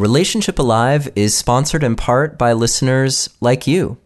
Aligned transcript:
Relationship 0.00 0.58
Alive 0.58 1.10
is 1.14 1.36
sponsored 1.36 1.84
in 1.84 1.94
part 1.94 2.38
by 2.38 2.54
listeners 2.54 3.28
like 3.42 3.66
you. 3.66 3.98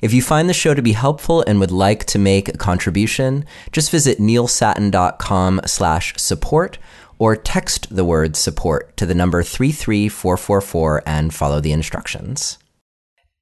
If 0.00 0.14
you 0.14 0.22
find 0.22 0.48
the 0.48 0.54
show 0.54 0.72
to 0.72 0.80
be 0.80 0.92
helpful 0.92 1.44
and 1.46 1.60
would 1.60 1.70
like 1.70 2.06
to 2.06 2.18
make 2.18 2.48
a 2.48 2.56
contribution, 2.56 3.44
just 3.70 3.90
visit 3.90 4.18
neilsattin.com 4.18 5.60
slash 5.66 6.14
support 6.16 6.78
or 7.18 7.36
text 7.36 7.94
the 7.94 8.04
word 8.06 8.34
support 8.34 8.96
to 8.96 9.04
the 9.04 9.14
number 9.14 9.42
33444 9.42 11.02
and 11.04 11.34
follow 11.34 11.60
the 11.60 11.72
instructions. 11.72 12.56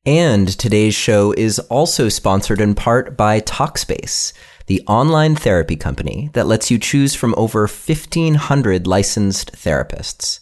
And 0.05 0.49
today's 0.49 0.97
show 0.97 1.31
is 1.31 1.61
also 1.61 2.09
sponsored 2.09 2.61
in 2.61 2.75
part 2.75 3.17
by 3.17 3.41
Talkspace, 3.41 4.33
the 4.67 4.83
online 4.89 5.37
therapy 5.37 5.77
company 5.77 6.29
that 6.33 6.49
lets 6.49 6.73
you 6.73 6.79
choose 6.81 7.15
from 7.15 7.37
over 7.37 7.69
1,500 7.69 8.89
licensed 8.89 9.53
therapists. 9.53 10.41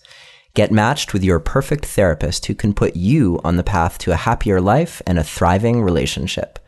Get 0.54 0.70
matched 0.70 1.12
with 1.12 1.24
your 1.24 1.40
perfect 1.40 1.86
therapist 1.86 2.46
who 2.46 2.54
can 2.54 2.74
put 2.74 2.94
you 2.94 3.40
on 3.42 3.56
the 3.56 3.64
path 3.64 3.96
to 3.98 4.12
a 4.12 4.16
happier 4.16 4.60
life 4.60 5.00
and 5.06 5.18
a 5.18 5.24
thriving 5.24 5.82
relationship. 5.82 6.58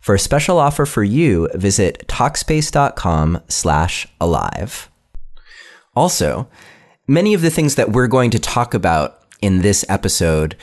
For 0.00 0.14
a 0.14 0.18
special 0.18 0.58
offer 0.58 0.86
for 0.86 1.04
you, 1.04 1.48
visit 1.54 2.04
Talkspace.com 2.08 3.42
slash 3.48 4.08
alive. 4.20 4.90
Also, 5.94 6.48
many 7.06 7.34
of 7.34 7.42
the 7.42 7.50
things 7.50 7.76
that 7.76 7.92
we're 7.92 8.08
going 8.08 8.30
to 8.30 8.38
talk 8.38 8.74
about 8.74 9.22
in 9.40 9.62
this 9.62 9.84
episode 9.88 10.56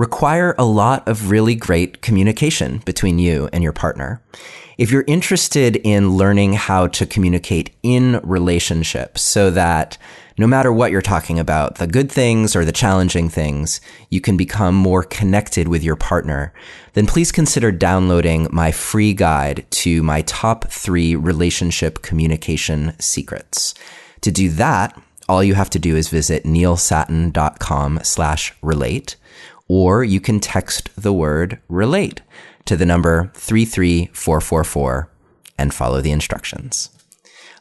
require 0.00 0.54
a 0.56 0.64
lot 0.64 1.06
of 1.06 1.30
really 1.30 1.54
great 1.54 2.00
communication 2.00 2.78
between 2.86 3.18
you 3.18 3.50
and 3.52 3.62
your 3.62 3.74
partner. 3.74 4.22
If 4.78 4.90
you're 4.90 5.04
interested 5.06 5.76
in 5.76 6.16
learning 6.16 6.54
how 6.54 6.86
to 6.86 7.04
communicate 7.04 7.68
in 7.82 8.18
relationships 8.22 9.20
so 9.20 9.50
that 9.50 9.98
no 10.38 10.46
matter 10.46 10.72
what 10.72 10.90
you're 10.90 11.02
talking 11.02 11.38
about, 11.38 11.74
the 11.74 11.86
good 11.86 12.10
things 12.10 12.56
or 12.56 12.64
the 12.64 12.72
challenging 12.72 13.28
things, 13.28 13.82
you 14.08 14.22
can 14.22 14.38
become 14.38 14.74
more 14.74 15.02
connected 15.02 15.68
with 15.68 15.84
your 15.84 15.96
partner, 15.96 16.54
then 16.94 17.06
please 17.06 17.30
consider 17.30 17.70
downloading 17.70 18.48
my 18.50 18.72
free 18.72 19.12
guide 19.12 19.66
to 19.70 20.02
my 20.02 20.22
top 20.22 20.64
three 20.68 21.14
relationship 21.14 22.00
communication 22.00 22.94
secrets. 22.98 23.74
To 24.22 24.30
do 24.30 24.48
that, 24.48 24.98
all 25.28 25.44
you 25.44 25.54
have 25.54 25.70
to 25.70 25.78
do 25.78 25.94
is 25.94 26.08
visit 26.08 26.44
neilsattin.com 26.44 28.00
slash 28.02 28.54
relate, 28.62 29.16
or 29.70 30.02
you 30.02 30.18
can 30.20 30.40
text 30.40 30.90
the 30.96 31.12
word 31.12 31.60
relate 31.68 32.22
to 32.64 32.76
the 32.76 32.84
number 32.84 33.30
33444 33.34 35.08
and 35.56 35.72
follow 35.72 36.00
the 36.00 36.10
instructions. 36.10 36.90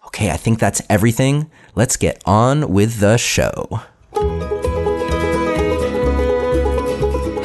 Okay, 0.08 0.32
I 0.32 0.38
think 0.38 0.58
that's 0.58 0.82
everything. 0.90 1.52
Let's 1.76 1.98
get 1.98 2.20
on 2.26 2.74
with 2.74 3.00
the 3.00 3.18
show. 3.18 3.82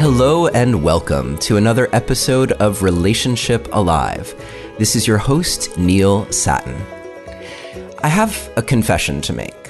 Hello 0.01 0.47
and 0.47 0.83
welcome 0.83 1.37
to 1.41 1.59
another 1.59 1.95
episode 1.95 2.53
of 2.53 2.83
Relationship 2.83 3.69
Alive. 3.71 4.35
This 4.79 4.97
is 4.97 5.07
your 5.07 5.19
host, 5.19 5.77
Neil 5.77 6.25
Sattin. 6.33 6.81
I 8.03 8.09
have 8.09 8.51
a 8.57 8.63
confession 8.63 9.21
to 9.21 9.35
make. 9.35 9.64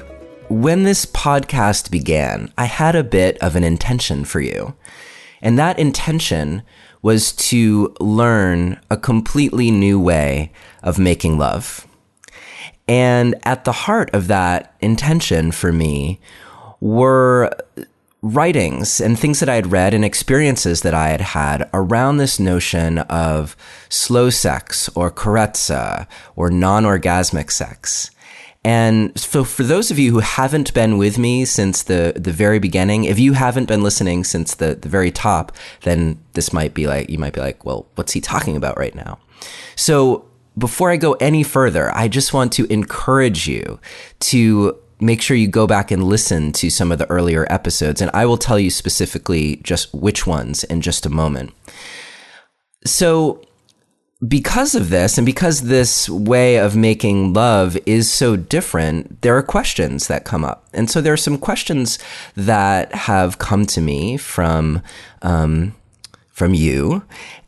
When 0.49 0.83
this 0.83 1.07
podcast 1.07 1.91
began, 1.91 2.53
I 2.59 2.67
had 2.67 2.95
a 2.95 3.03
bit 3.03 3.39
of 3.39 3.57
an 3.57 3.65
intention 3.65 4.25
for 4.27 4.41
you. 4.41 4.75
And 5.41 5.59
that 5.59 5.79
intention 5.79 6.63
was 7.01 7.33
to 7.33 7.95
learn 7.99 8.79
a 8.91 8.97
completely 8.97 9.71
new 9.71 9.99
way 9.99 10.53
of 10.83 10.99
making 10.99 11.39
love. 11.39 11.87
And 12.87 13.35
at 13.45 13.65
the 13.65 13.73
heart 13.73 14.11
of 14.15 14.27
that 14.29 14.75
intention 14.81 15.51
for 15.51 15.73
me 15.73 16.21
were 16.81 17.51
writings 18.21 19.01
and 19.01 19.19
things 19.19 19.41
that 19.41 19.49
I 19.49 19.55
had 19.55 19.73
read 19.73 19.95
and 19.95 20.05
experiences 20.05 20.83
that 20.83 20.95
I 20.95 21.09
had 21.09 21.21
had 21.21 21.69
around 21.73 22.17
this 22.17 22.39
notion 22.39 22.99
of 22.99 23.57
slow 23.89 24.31
sex 24.31 24.89
or 24.95 25.11
carezza 25.11 26.07
or 26.37 26.51
non-orgasmic 26.51 27.51
sex. 27.51 28.11
And 28.65 29.19
so 29.19 29.45
for 29.45 29.63
those 29.63 29.91
of 29.91 29.99
you 29.99 30.11
who 30.11 30.21
haven't 30.21 30.73
been 30.73 30.97
with 30.97 31.19
me 31.19 31.45
since 31.45 31.83
the, 31.83 32.15
the 32.17 32.33
very 32.33 32.59
beginning, 32.59 33.05
if 33.05 33.19
you 33.19 33.35
haven't 33.35 33.67
been 33.67 33.83
listening 33.83 34.25
since 34.25 34.55
the, 34.55 34.75
the 34.75 34.89
very 34.89 35.11
top, 35.11 35.53
then 35.83 36.19
this 36.33 36.53
might 36.53 36.73
be 36.73 36.87
like, 36.87 37.11
you 37.11 37.19
might 37.19 37.35
be 37.35 37.41
like, 37.41 37.65
well, 37.65 37.87
what's 37.97 38.13
he 38.13 38.23
talking 38.23 38.57
about 38.57 38.79
right 38.79 38.95
now? 38.95 39.19
So 39.77 40.25
before 40.57 40.91
I 40.91 40.97
go 40.97 41.13
any 41.15 41.43
further, 41.43 41.95
I 41.95 42.09
just 42.09 42.33
want 42.33 42.53
to 42.55 42.65
encourage 42.73 43.47
you 43.47 43.81
to 44.21 44.79
make 45.01 45.21
sure 45.21 45.37
you 45.37 45.49
go 45.49 45.67
back 45.67 45.91
and 45.91 46.05
listen 46.05 46.53
to 46.53 46.71
some 46.71 46.91
of 46.91 46.99
the 46.99 47.11
earlier 47.11 47.47
episodes, 47.51 48.01
and 48.01 48.11
I 48.15 48.25
will 48.27 48.39
tell 48.39 48.59
you 48.59 48.71
specifically 48.71 49.57
just 49.57 49.93
which 49.93 50.27
ones 50.27 50.65
in 50.65 50.81
just 50.81 51.05
a 51.05 51.11
moment. 51.11 51.53
So, 52.87 53.43
because 54.29 54.75
of 54.75 54.91
this, 54.91 55.19
and 55.19 55.27
because 55.27 55.63
this 55.63 56.09
way 56.09 56.57
of 56.57 56.77
making 56.77 57.33
love 57.33 57.77
is 57.87 58.13
so 58.13 58.37
different, 58.37 59.23
there 59.23 59.37
are 59.37 59.43
questions 59.43 60.07
that 60.07 60.25
come 60.25 60.45
up. 60.45 60.67
And 60.73 60.91
so, 60.91 61.01
there 61.01 61.13
are 61.13 61.17
some 61.17 61.39
questions 61.39 61.99
that 62.37 62.95
have 62.95 63.39
come 63.39 63.67
to 63.67 63.81
me 63.81 64.17
from, 64.17 64.83
um, 65.23 65.75
from 66.29 66.55
you. 66.55 67.03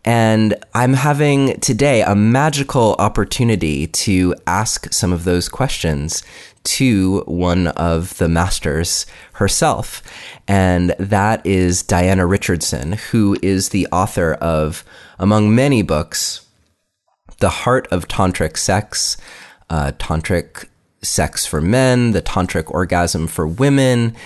And 0.05 0.55
I'm 0.73 0.95
having 0.95 1.59
today 1.61 2.03
a 2.03 2.15
magical 2.15 2.95
opportunity 2.99 3.89
to 3.89 4.35
ask 4.47 4.93
some 4.93 5.13
of 5.13 5.25
those 5.25 5.49
questions 5.49 6.23
to 6.63 7.23
one 7.27 7.69
of 7.69 8.17
the 8.19 8.29
masters 8.29 9.07
herself. 9.35 10.03
And 10.47 10.95
that 10.99 11.45
is 11.45 11.83
Diana 11.83 12.27
Richardson, 12.27 12.93
who 13.11 13.37
is 13.43 13.71
the 13.71 13.89
author 13.93 14.35
of, 14.35 14.85
among 15.19 15.55
many 15.55 15.83
books, 15.83 16.46
The 17.39 17.51
Heart 17.51 17.89
of 17.91 18.09
Tantric 18.09 18.57
Sex, 18.57 19.17
uh, 19.69 19.93
Tantric 19.99 20.67
Sex 21.03 21.47
for 21.47 21.61
Men, 21.61 22.13
The 22.13 22.23
Tantric 22.23 22.71
Orgasm 22.71 23.27
for 23.27 23.47
Women. 23.47 24.17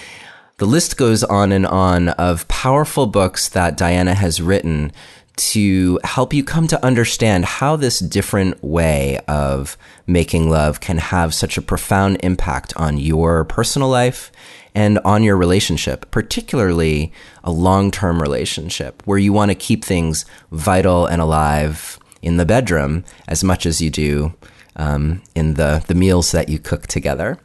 The 0.58 0.66
list 0.66 0.96
goes 0.96 1.24
on 1.24 1.52
and 1.52 1.66
on 1.66 2.10
of 2.10 2.46
powerful 2.48 3.06
books 3.06 3.48
that 3.48 3.76
Diana 3.76 4.14
has 4.14 4.40
written 4.40 4.92
to 5.36 5.98
help 6.04 6.34
you 6.34 6.44
come 6.44 6.66
to 6.68 6.84
understand 6.84 7.46
how 7.46 7.74
this 7.74 7.98
different 7.98 8.62
way 8.62 9.18
of 9.26 9.78
making 10.06 10.50
love 10.50 10.80
can 10.80 10.98
have 10.98 11.32
such 11.32 11.56
a 11.56 11.62
profound 11.62 12.18
impact 12.22 12.76
on 12.76 12.98
your 12.98 13.44
personal 13.44 13.88
life 13.88 14.30
and 14.74 14.98
on 14.98 15.22
your 15.22 15.36
relationship, 15.36 16.10
particularly 16.10 17.12
a 17.42 17.50
long 17.50 17.90
term 17.90 18.20
relationship 18.20 19.02
where 19.06 19.18
you 19.18 19.32
want 19.32 19.50
to 19.50 19.54
keep 19.54 19.84
things 19.84 20.26
vital 20.52 21.06
and 21.06 21.22
alive 21.22 21.98
in 22.22 22.36
the 22.36 22.46
bedroom 22.46 23.04
as 23.28 23.42
much 23.44 23.66
as 23.66 23.80
you 23.80 23.90
do 23.90 24.34
um, 24.76 25.22
in 25.34 25.54
the, 25.54 25.84
the 25.86 25.94
meals 25.94 26.32
that 26.32 26.48
you 26.48 26.58
cook 26.58 26.86
together. 26.86 27.38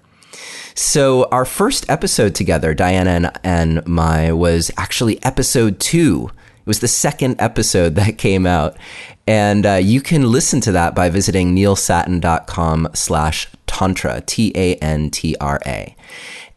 So, 0.73 1.29
our 1.31 1.45
first 1.45 1.89
episode 1.89 2.35
together, 2.35 2.73
Diana 2.73 3.09
and, 3.11 3.31
and 3.43 3.87
my, 3.87 4.33
was 4.33 4.71
actually 4.77 5.23
episode 5.23 5.79
two 5.79 6.31
it 6.65 6.69
was 6.69 6.79
the 6.79 6.87
second 6.87 7.35
episode 7.37 7.93
that 7.93 8.17
came 8.17 8.47
out. 8.47 8.75
And 9.27 9.65
uh, 9.65 9.73
you 9.73 10.01
can 10.01 10.31
listen 10.31 10.61
to 10.61 10.71
that 10.71 10.95
by 10.95 11.09
visiting 11.09 11.55
neilsattin.com 11.55 12.89
slash 12.93 13.47
tantra, 13.67 14.21
T-A-N-T-R-A. 14.21 15.95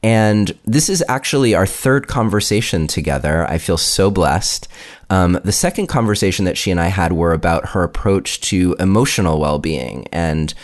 And 0.02 0.56
this 0.64 0.88
is 0.88 1.02
actually 1.08 1.54
our 1.54 1.66
third 1.66 2.06
conversation 2.06 2.86
together. 2.86 3.44
I 3.50 3.58
feel 3.58 3.76
so 3.76 4.10
blessed. 4.10 4.68
Um, 5.10 5.40
the 5.42 5.52
second 5.52 5.88
conversation 5.88 6.44
that 6.44 6.56
she 6.56 6.70
and 6.70 6.78
I 6.78 6.86
had 6.86 7.12
were 7.12 7.32
about 7.32 7.70
her 7.70 7.82
approach 7.82 8.40
to 8.42 8.76
emotional 8.78 9.40
well-being 9.40 10.06
and 10.12 10.54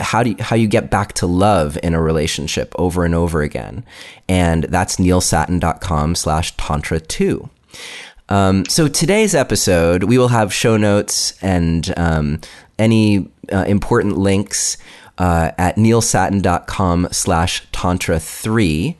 how 0.00 0.22
do 0.22 0.30
you, 0.30 0.36
how 0.40 0.56
you 0.56 0.66
get 0.66 0.90
back 0.90 1.12
to 1.14 1.26
love 1.26 1.78
in 1.82 1.94
a 1.94 2.02
relationship 2.02 2.74
over 2.76 3.04
and 3.04 3.14
over 3.14 3.40
again. 3.40 3.84
And 4.28 4.64
that's 4.64 4.96
neilsattin.com 4.96 6.14
slash 6.14 6.56
tantra 6.56 7.00
two. 7.00 7.48
Um, 8.28 8.64
so 8.66 8.88
today's 8.88 9.34
episode, 9.34 10.04
we 10.04 10.18
will 10.18 10.28
have 10.28 10.52
show 10.52 10.76
notes 10.76 11.34
and 11.42 11.92
um, 11.96 12.40
any 12.78 13.30
uh, 13.52 13.64
important 13.66 14.18
links 14.18 14.76
uh, 15.18 15.50
at 15.58 15.76
neilsattin.com 15.76 17.08
slash 17.10 17.66
tantra 17.72 18.18
3. 18.18 18.96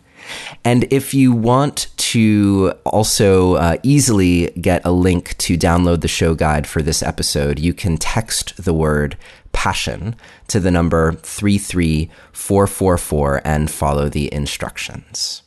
And 0.64 0.84
if 0.92 1.14
you 1.14 1.32
want 1.32 1.88
to 1.96 2.72
also 2.84 3.54
uh, 3.54 3.76
easily 3.82 4.50
get 4.60 4.84
a 4.84 4.92
link 4.92 5.36
to 5.38 5.56
download 5.56 6.00
the 6.00 6.08
show 6.08 6.34
guide 6.34 6.66
for 6.66 6.82
this 6.82 7.02
episode, 7.02 7.58
you 7.58 7.74
can 7.74 7.96
text 7.96 8.62
the 8.62 8.72
word 8.72 9.16
passion 9.52 10.14
to 10.48 10.58
the 10.60 10.70
number 10.70 11.14
33444 11.14 13.42
and 13.44 13.70
follow 13.70 14.08
the 14.08 14.32
instructions. 14.32 15.42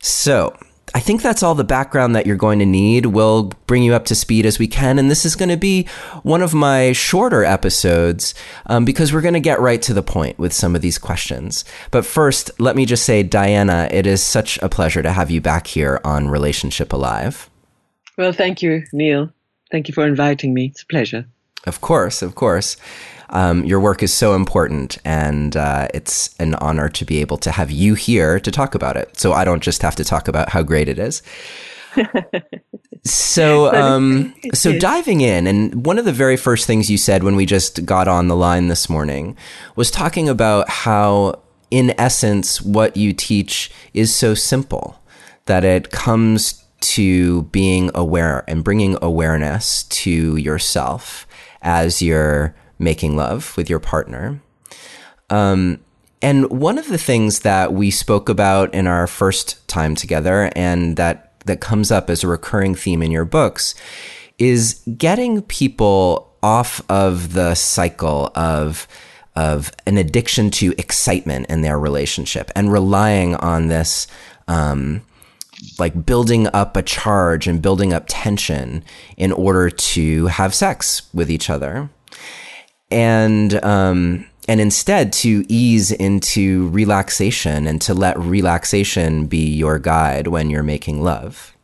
So, 0.00 0.56
I 0.96 0.98
think 0.98 1.20
that's 1.20 1.42
all 1.42 1.54
the 1.54 1.62
background 1.62 2.16
that 2.16 2.24
you're 2.24 2.36
going 2.36 2.58
to 2.58 2.64
need. 2.64 3.04
We'll 3.04 3.52
bring 3.66 3.82
you 3.82 3.92
up 3.92 4.06
to 4.06 4.14
speed 4.14 4.46
as 4.46 4.58
we 4.58 4.66
can. 4.66 4.98
And 4.98 5.10
this 5.10 5.26
is 5.26 5.36
going 5.36 5.50
to 5.50 5.56
be 5.58 5.86
one 6.22 6.40
of 6.40 6.54
my 6.54 6.92
shorter 6.92 7.44
episodes 7.44 8.34
um, 8.64 8.86
because 8.86 9.12
we're 9.12 9.20
going 9.20 9.34
to 9.34 9.40
get 9.40 9.60
right 9.60 9.82
to 9.82 9.92
the 9.92 10.02
point 10.02 10.38
with 10.38 10.54
some 10.54 10.74
of 10.74 10.80
these 10.80 10.96
questions. 10.96 11.66
But 11.90 12.06
first, 12.06 12.50
let 12.58 12.76
me 12.76 12.86
just 12.86 13.04
say, 13.04 13.22
Diana, 13.22 13.90
it 13.90 14.06
is 14.06 14.22
such 14.22 14.58
a 14.62 14.70
pleasure 14.70 15.02
to 15.02 15.12
have 15.12 15.30
you 15.30 15.42
back 15.42 15.66
here 15.66 16.00
on 16.02 16.28
Relationship 16.28 16.94
Alive. 16.94 17.50
Well, 18.16 18.32
thank 18.32 18.62
you, 18.62 18.82
Neil. 18.94 19.30
Thank 19.70 19.88
you 19.88 19.92
for 19.92 20.06
inviting 20.06 20.54
me. 20.54 20.68
It's 20.68 20.82
a 20.82 20.86
pleasure. 20.86 21.26
Of 21.66 21.82
course, 21.82 22.22
of 22.22 22.36
course. 22.36 22.78
Um, 23.30 23.64
your 23.64 23.80
work 23.80 24.02
is 24.02 24.12
so 24.12 24.34
important, 24.34 24.98
and 25.04 25.56
uh, 25.56 25.88
it's 25.92 26.34
an 26.38 26.54
honor 26.56 26.88
to 26.90 27.04
be 27.04 27.20
able 27.20 27.38
to 27.38 27.50
have 27.50 27.70
you 27.70 27.94
here 27.94 28.38
to 28.40 28.50
talk 28.50 28.74
about 28.74 28.96
it. 28.96 29.18
So 29.18 29.32
I 29.32 29.44
don't 29.44 29.62
just 29.62 29.82
have 29.82 29.96
to 29.96 30.04
talk 30.04 30.28
about 30.28 30.50
how 30.50 30.62
great 30.62 30.88
it 30.88 30.98
is. 30.98 31.22
so, 33.04 33.74
um, 33.74 34.34
so 34.54 34.78
diving 34.78 35.20
in, 35.22 35.46
and 35.46 35.84
one 35.84 35.98
of 35.98 36.04
the 36.04 36.12
very 36.12 36.36
first 36.36 36.66
things 36.66 36.90
you 36.90 36.98
said 36.98 37.22
when 37.22 37.36
we 37.36 37.46
just 37.46 37.84
got 37.84 38.06
on 38.06 38.28
the 38.28 38.36
line 38.36 38.68
this 38.68 38.88
morning 38.88 39.36
was 39.74 39.90
talking 39.90 40.28
about 40.28 40.68
how, 40.68 41.40
in 41.70 41.94
essence, 41.98 42.62
what 42.62 42.96
you 42.96 43.12
teach 43.12 43.70
is 43.92 44.14
so 44.14 44.34
simple 44.34 45.00
that 45.46 45.64
it 45.64 45.90
comes 45.90 46.64
to 46.80 47.42
being 47.44 47.90
aware 47.94 48.44
and 48.46 48.62
bringing 48.62 48.96
awareness 49.02 49.84
to 49.84 50.36
yourself 50.36 51.26
as 51.62 52.02
you're 52.02 52.54
making 52.78 53.16
love 53.16 53.56
with 53.56 53.70
your 53.70 53.80
partner. 53.80 54.40
Um, 55.30 55.80
and 56.22 56.50
one 56.50 56.78
of 56.78 56.88
the 56.88 56.98
things 56.98 57.40
that 57.40 57.72
we 57.72 57.90
spoke 57.90 58.28
about 58.28 58.72
in 58.74 58.86
our 58.86 59.06
first 59.06 59.66
time 59.68 59.94
together 59.94 60.50
and 60.56 60.96
that, 60.96 61.38
that 61.46 61.60
comes 61.60 61.90
up 61.90 62.10
as 62.10 62.24
a 62.24 62.28
recurring 62.28 62.74
theme 62.74 63.02
in 63.02 63.10
your 63.10 63.24
books 63.24 63.74
is 64.38 64.82
getting 64.96 65.42
people 65.42 66.34
off 66.42 66.80
of 66.90 67.32
the 67.32 67.54
cycle 67.54 68.30
of 68.34 68.86
of 69.34 69.70
an 69.86 69.98
addiction 69.98 70.50
to 70.50 70.74
excitement 70.78 71.46
in 71.50 71.60
their 71.60 71.78
relationship 71.78 72.50
and 72.56 72.72
relying 72.72 73.34
on 73.36 73.68
this 73.68 74.06
um, 74.48 75.02
like 75.78 76.06
building 76.06 76.48
up 76.54 76.76
a 76.76 76.82
charge 76.82 77.46
and 77.46 77.60
building 77.60 77.92
up 77.92 78.04
tension 78.08 78.82
in 79.16 79.32
order 79.32 79.68
to 79.68 80.26
have 80.26 80.54
sex 80.54 81.02
with 81.12 81.30
each 81.30 81.50
other 81.50 81.90
and 82.90 83.62
um, 83.64 84.26
and 84.48 84.60
instead 84.60 85.12
to 85.12 85.44
ease 85.48 85.90
into 85.90 86.68
relaxation 86.68 87.66
and 87.66 87.80
to 87.82 87.94
let 87.94 88.18
relaxation 88.18 89.26
be 89.26 89.54
your 89.54 89.78
guide 89.78 90.28
when 90.28 90.50
you're 90.50 90.62
making 90.62 91.02
love. 91.02 91.56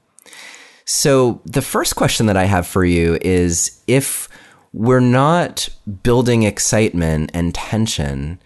So 0.84 1.40
the 1.44 1.62
first 1.62 1.94
question 1.94 2.26
that 2.26 2.36
I 2.36 2.44
have 2.44 2.66
for 2.66 2.84
you 2.84 3.18
is 3.20 3.82
if 3.86 4.28
we're 4.72 5.00
not 5.00 5.68
building 6.02 6.42
excitement 6.42 7.30
and 7.34 7.54
tension, 7.54 8.40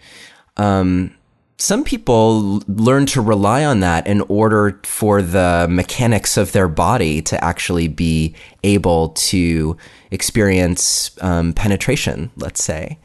um, 0.57 1.16
some 1.59 1.83
people 1.83 2.61
learn 2.67 3.07
to 3.07 3.21
rely 3.21 3.65
on 3.65 3.79
that 3.79 4.05
in 4.05 4.21
order 4.21 4.79
for 4.83 5.23
the 5.23 5.65
mechanics 5.69 6.37
of 6.37 6.51
their 6.51 6.67
body 6.67 7.21
to 7.23 7.43
actually 7.43 7.87
be 7.87 8.35
able 8.63 9.09
to 9.09 9.75
experience 10.11 11.11
um, 11.21 11.53
penetration, 11.53 12.29
let's 12.35 12.63
say. 12.63 12.99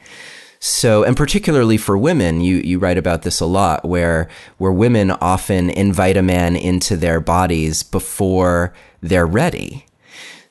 So, 0.60 1.02
and 1.02 1.16
particularly 1.16 1.76
for 1.76 1.96
women, 1.99 2.40
you, 2.40 2.56
you 2.56 2.78
write 2.78 2.99
about 2.99 3.22
this 3.22 3.40
a 3.40 3.46
lot, 3.46 3.84
where 3.84 4.28
where 4.58 4.70
women 4.70 5.10
often 5.10 5.70
invite 5.70 6.16
a 6.16 6.22
man 6.22 6.54
into 6.54 6.96
their 6.96 7.20
bodies 7.20 7.82
before 7.82 8.72
they're 9.00 9.26
ready. 9.26 9.87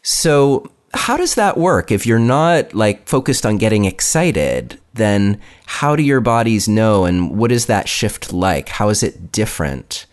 So, 0.01 0.69
how 0.93 1.17
does 1.17 1.35
that 1.35 1.57
work? 1.57 1.91
If 1.91 2.05
you're 2.05 2.19
not 2.19 2.73
like 2.73 3.07
focused 3.07 3.45
on 3.45 3.57
getting 3.57 3.85
excited, 3.85 4.79
then 4.93 5.39
how 5.65 5.95
do 5.95 6.03
your 6.03 6.21
bodies 6.21 6.67
know, 6.67 7.05
and 7.05 7.37
what 7.37 7.51
is 7.51 7.67
that 7.67 7.87
shift 7.87 8.33
like? 8.33 8.69
How 8.69 8.89
is 8.89 9.03
it 9.03 9.31
different 9.31 10.05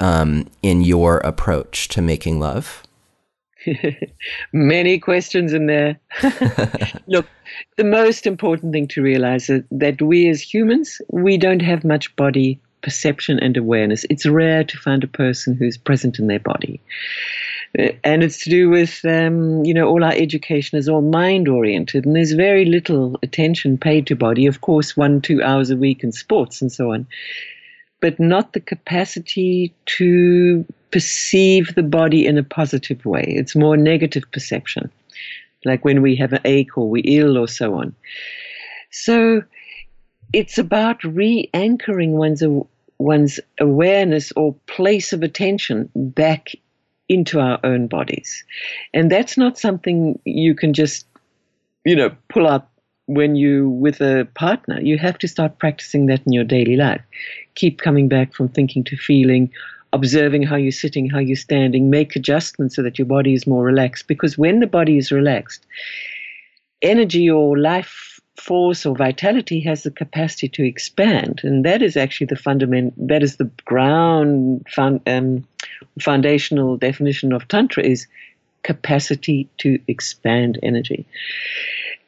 um, 0.00 0.48
in 0.62 0.82
your 0.82 1.18
approach 1.18 1.88
to 1.88 2.02
making 2.02 2.40
love? 2.40 2.82
Many 4.52 4.98
questions 4.98 5.52
in 5.52 5.66
there. 5.66 5.98
Look, 7.06 7.26
the 7.76 7.84
most 7.84 8.26
important 8.26 8.72
thing 8.72 8.86
to 8.88 9.02
realize 9.02 9.50
is 9.50 9.64
that 9.70 10.00
we 10.00 10.28
as 10.28 10.40
humans, 10.40 11.00
we 11.10 11.36
don't 11.36 11.62
have 11.62 11.84
much 11.84 12.14
body 12.16 12.60
perception 12.82 13.40
and 13.40 13.56
awareness. 13.56 14.04
It's 14.10 14.26
rare 14.26 14.62
to 14.62 14.78
find 14.78 15.02
a 15.02 15.08
person 15.08 15.56
who's 15.56 15.76
present 15.76 16.20
in 16.20 16.28
their 16.28 16.38
body. 16.38 16.80
Uh, 17.78 17.88
and 18.04 18.22
it's 18.22 18.42
to 18.44 18.50
do 18.50 18.70
with, 18.70 19.04
um, 19.04 19.64
you 19.64 19.74
know, 19.74 19.88
all 19.88 20.04
our 20.04 20.12
education 20.12 20.78
is 20.78 20.88
all 20.88 21.02
mind 21.02 21.48
oriented, 21.48 22.06
and 22.06 22.14
there's 22.14 22.32
very 22.32 22.64
little 22.64 23.18
attention 23.22 23.76
paid 23.76 24.06
to 24.06 24.16
body. 24.16 24.46
Of 24.46 24.60
course, 24.60 24.96
one, 24.96 25.20
two 25.20 25.42
hours 25.42 25.70
a 25.70 25.76
week 25.76 26.02
in 26.04 26.12
sports 26.12 26.62
and 26.62 26.70
so 26.70 26.92
on, 26.92 27.06
but 28.00 28.18
not 28.20 28.52
the 28.52 28.60
capacity 28.60 29.74
to 29.86 30.64
perceive 30.90 31.74
the 31.74 31.82
body 31.82 32.26
in 32.26 32.38
a 32.38 32.42
positive 32.42 33.04
way. 33.04 33.24
It's 33.26 33.56
more 33.56 33.76
negative 33.76 34.24
perception, 34.32 34.90
like 35.64 35.84
when 35.84 36.02
we 36.02 36.16
have 36.16 36.32
an 36.32 36.40
ache 36.44 36.78
or 36.78 36.88
we're 36.88 37.02
ill 37.04 37.36
or 37.36 37.48
so 37.48 37.74
on. 37.74 37.94
So 38.90 39.42
it's 40.32 40.58
about 40.58 41.02
re 41.04 41.50
anchoring 41.52 42.12
one's, 42.12 42.42
one's 42.98 43.40
awareness 43.60 44.32
or 44.36 44.54
place 44.66 45.12
of 45.12 45.22
attention 45.22 45.90
back 45.94 46.52
into 47.08 47.40
our 47.40 47.58
own 47.64 47.86
bodies. 47.86 48.44
And 48.94 49.10
that's 49.10 49.36
not 49.36 49.58
something 49.58 50.18
you 50.24 50.54
can 50.54 50.72
just, 50.72 51.06
you 51.84 51.94
know, 51.94 52.10
pull 52.28 52.46
up 52.46 52.70
when 53.06 53.36
you 53.36 53.70
with 53.70 54.00
a 54.00 54.28
partner. 54.34 54.80
You 54.80 54.98
have 54.98 55.18
to 55.18 55.28
start 55.28 55.58
practicing 55.58 56.06
that 56.06 56.26
in 56.26 56.32
your 56.32 56.44
daily 56.44 56.76
life. 56.76 57.02
Keep 57.54 57.80
coming 57.80 58.08
back 58.08 58.34
from 58.34 58.48
thinking 58.48 58.84
to 58.84 58.96
feeling 58.96 59.50
observing 59.92 60.42
how 60.42 60.56
you're 60.56 60.72
sitting, 60.72 61.08
how 61.08 61.18
you're 61.18 61.36
standing, 61.36 61.90
make 61.90 62.16
adjustments 62.16 62.76
so 62.76 62.82
that 62.82 62.98
your 62.98 63.06
body 63.06 63.32
is 63.32 63.46
more 63.46 63.64
relaxed. 63.64 64.06
Because 64.06 64.36
when 64.36 64.60
the 64.60 64.66
body 64.66 64.98
is 64.98 65.10
relaxed, 65.10 65.64
energy 66.82 67.30
or 67.30 67.58
life 67.58 68.20
force 68.38 68.84
or 68.84 68.94
vitality 68.94 69.60
has 69.60 69.82
the 69.82 69.90
capacity 69.90 70.48
to 70.48 70.62
expand. 70.62 71.40
And 71.42 71.64
that 71.64 71.82
is 71.82 71.96
actually 71.96 72.26
the 72.26 72.36
fundament, 72.36 72.94
that 73.08 73.22
is 73.22 73.36
the 73.36 73.50
ground 73.64 74.66
um, 75.06 75.46
foundational 76.00 76.76
definition 76.76 77.32
of 77.32 77.46
Tantra 77.48 77.84
is 77.84 78.06
capacity 78.62 79.48
to 79.58 79.78
expand 79.86 80.58
energy. 80.62 81.06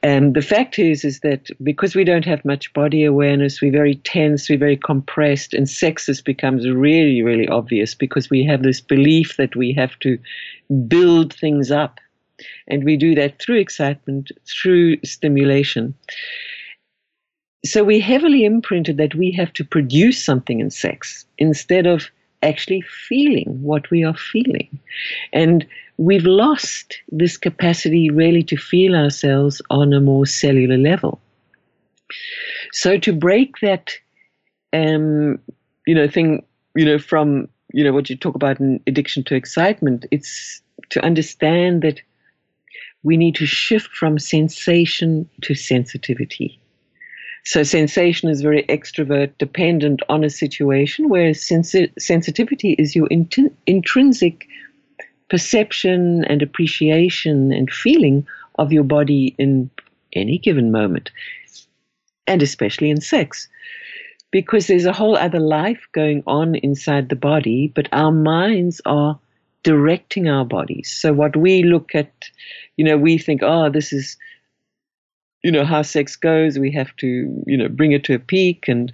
And 0.02 0.34
the 0.34 0.42
fact 0.42 0.78
is, 0.78 1.04
is 1.04 1.20
that 1.20 1.48
because 1.62 1.96
we 1.96 2.04
don't 2.04 2.24
have 2.24 2.44
much 2.44 2.72
body 2.72 3.04
awareness, 3.04 3.60
we're 3.60 3.72
very 3.72 3.96
tense, 3.96 4.48
we're 4.48 4.58
very 4.58 4.76
compressed, 4.76 5.54
and 5.54 5.68
sexes 5.68 6.20
becomes 6.20 6.68
really, 6.68 7.22
really 7.22 7.48
obvious 7.48 7.94
because 7.94 8.30
we 8.30 8.44
have 8.44 8.62
this 8.62 8.80
belief 8.80 9.36
that 9.38 9.56
we 9.56 9.72
have 9.72 9.98
to 10.00 10.18
build 10.86 11.34
things 11.34 11.72
up. 11.72 11.98
And 12.68 12.84
we 12.84 12.96
do 12.96 13.16
that 13.16 13.40
through 13.40 13.58
excitement, 13.58 14.30
through 14.46 14.98
stimulation. 15.04 15.94
So 17.64 17.82
we 17.82 17.98
heavily 17.98 18.44
imprinted 18.44 18.98
that 18.98 19.16
we 19.16 19.32
have 19.32 19.52
to 19.54 19.64
produce 19.64 20.24
something 20.24 20.60
in 20.60 20.70
sex 20.70 21.26
instead 21.38 21.86
of 21.86 22.08
actually 22.42 22.82
feeling 23.08 23.62
what 23.62 23.90
we 23.90 24.04
are 24.04 24.16
feeling. 24.16 24.78
And 25.32 25.66
we've 25.96 26.24
lost 26.24 26.98
this 27.08 27.36
capacity 27.36 28.10
really 28.10 28.42
to 28.44 28.56
feel 28.56 28.94
ourselves 28.94 29.60
on 29.70 29.92
a 29.92 30.00
more 30.00 30.26
cellular 30.26 30.76
level. 30.76 31.20
So 32.72 32.98
to 32.98 33.12
break 33.12 33.58
that, 33.60 33.92
um, 34.72 35.38
you 35.86 35.94
know, 35.94 36.08
thing, 36.08 36.44
you 36.74 36.84
know, 36.84 36.98
from 36.98 37.48
you 37.72 37.84
know 37.84 37.92
what 37.92 38.08
you 38.08 38.16
talk 38.16 38.34
about 38.34 38.60
in 38.60 38.80
addiction 38.86 39.24
to 39.24 39.34
excitement, 39.34 40.06
it's 40.10 40.62
to 40.90 41.04
understand 41.04 41.82
that 41.82 42.00
we 43.02 43.16
need 43.16 43.34
to 43.36 43.46
shift 43.46 43.90
from 43.90 44.18
sensation 44.18 45.28
to 45.42 45.54
sensitivity. 45.54 46.60
So 47.44 47.62
sensation 47.62 48.28
is 48.28 48.42
very 48.42 48.64
extrovert 48.64 49.32
dependent 49.38 50.00
on 50.08 50.24
a 50.24 50.30
situation, 50.30 51.08
whereas 51.08 51.42
sensi- 51.42 51.92
sensitivity 51.98 52.72
is 52.72 52.94
your 52.94 53.06
int- 53.08 53.56
intrinsic 53.66 54.46
perception 55.30 56.24
and 56.24 56.42
appreciation 56.42 57.52
and 57.52 57.70
feeling 57.70 58.26
of 58.58 58.72
your 58.72 58.84
body 58.84 59.34
in 59.38 59.70
any 60.14 60.38
given 60.38 60.72
moment, 60.72 61.10
and 62.26 62.42
especially 62.42 62.90
in 62.90 63.00
sex. 63.00 63.48
Because 64.30 64.66
there's 64.66 64.84
a 64.84 64.92
whole 64.92 65.16
other 65.16 65.40
life 65.40 65.80
going 65.92 66.22
on 66.26 66.54
inside 66.56 67.08
the 67.08 67.16
body, 67.16 67.72
but 67.74 67.88
our 67.92 68.12
minds 68.12 68.80
are 68.84 69.18
directing 69.62 70.28
our 70.28 70.44
bodies. 70.44 70.92
So 70.92 71.12
what 71.12 71.36
we 71.36 71.62
look 71.62 71.94
at, 71.94 72.12
you 72.76 72.84
know, 72.84 72.98
we 72.98 73.18
think, 73.18 73.42
oh, 73.42 73.70
this 73.70 73.92
is, 73.92 74.16
you 75.42 75.52
know, 75.52 75.64
how 75.64 75.82
sex 75.82 76.16
goes. 76.16 76.58
We 76.58 76.72
have 76.72 76.94
to, 76.96 77.42
you 77.46 77.56
know, 77.56 77.68
bring 77.68 77.92
it 77.92 78.04
to 78.04 78.14
a 78.14 78.18
peak 78.18 78.68
and 78.68 78.92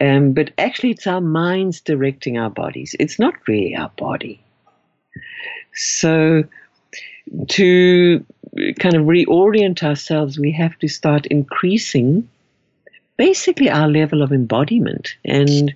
Um, 0.00 0.32
but 0.32 0.50
actually, 0.58 0.90
it's 0.90 1.06
our 1.06 1.20
minds 1.20 1.80
directing 1.80 2.38
our 2.38 2.50
bodies. 2.50 2.94
It's 3.00 3.18
not 3.18 3.34
really 3.48 3.76
our 3.76 3.90
body. 3.96 4.42
So, 5.74 6.44
to 7.48 8.24
kind 8.78 8.94
of 8.94 9.06
reorient 9.06 9.82
ourselves, 9.82 10.38
we 10.38 10.52
have 10.52 10.78
to 10.80 10.88
start 10.88 11.26
increasing 11.26 12.28
basically 13.16 13.70
our 13.70 13.88
level 13.88 14.22
of 14.22 14.32
embodiment 14.32 15.16
and 15.24 15.74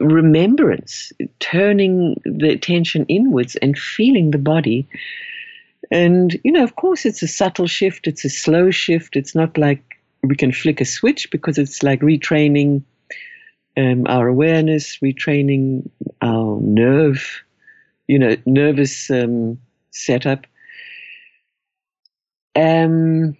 remembrance, 0.00 1.12
turning 1.40 2.20
the 2.24 2.50
attention 2.50 3.04
inwards 3.08 3.56
and 3.56 3.78
feeling 3.78 4.30
the 4.30 4.38
body. 4.38 4.88
And, 5.94 6.40
you 6.42 6.50
know, 6.50 6.64
of 6.64 6.74
course, 6.74 7.06
it's 7.06 7.22
a 7.22 7.28
subtle 7.28 7.68
shift, 7.68 8.08
it's 8.08 8.24
a 8.24 8.28
slow 8.28 8.72
shift. 8.72 9.14
It's 9.14 9.32
not 9.32 9.56
like 9.56 9.80
we 10.24 10.34
can 10.34 10.50
flick 10.50 10.80
a 10.80 10.84
switch 10.84 11.30
because 11.30 11.56
it's 11.56 11.84
like 11.84 12.00
retraining 12.00 12.82
um, 13.76 14.04
our 14.08 14.26
awareness, 14.26 14.98
retraining 14.98 15.88
our 16.20 16.58
nerve, 16.60 17.24
you 18.08 18.18
know, 18.18 18.36
nervous 18.44 19.08
um, 19.08 19.56
setup. 19.92 20.46
Um, 22.56 23.36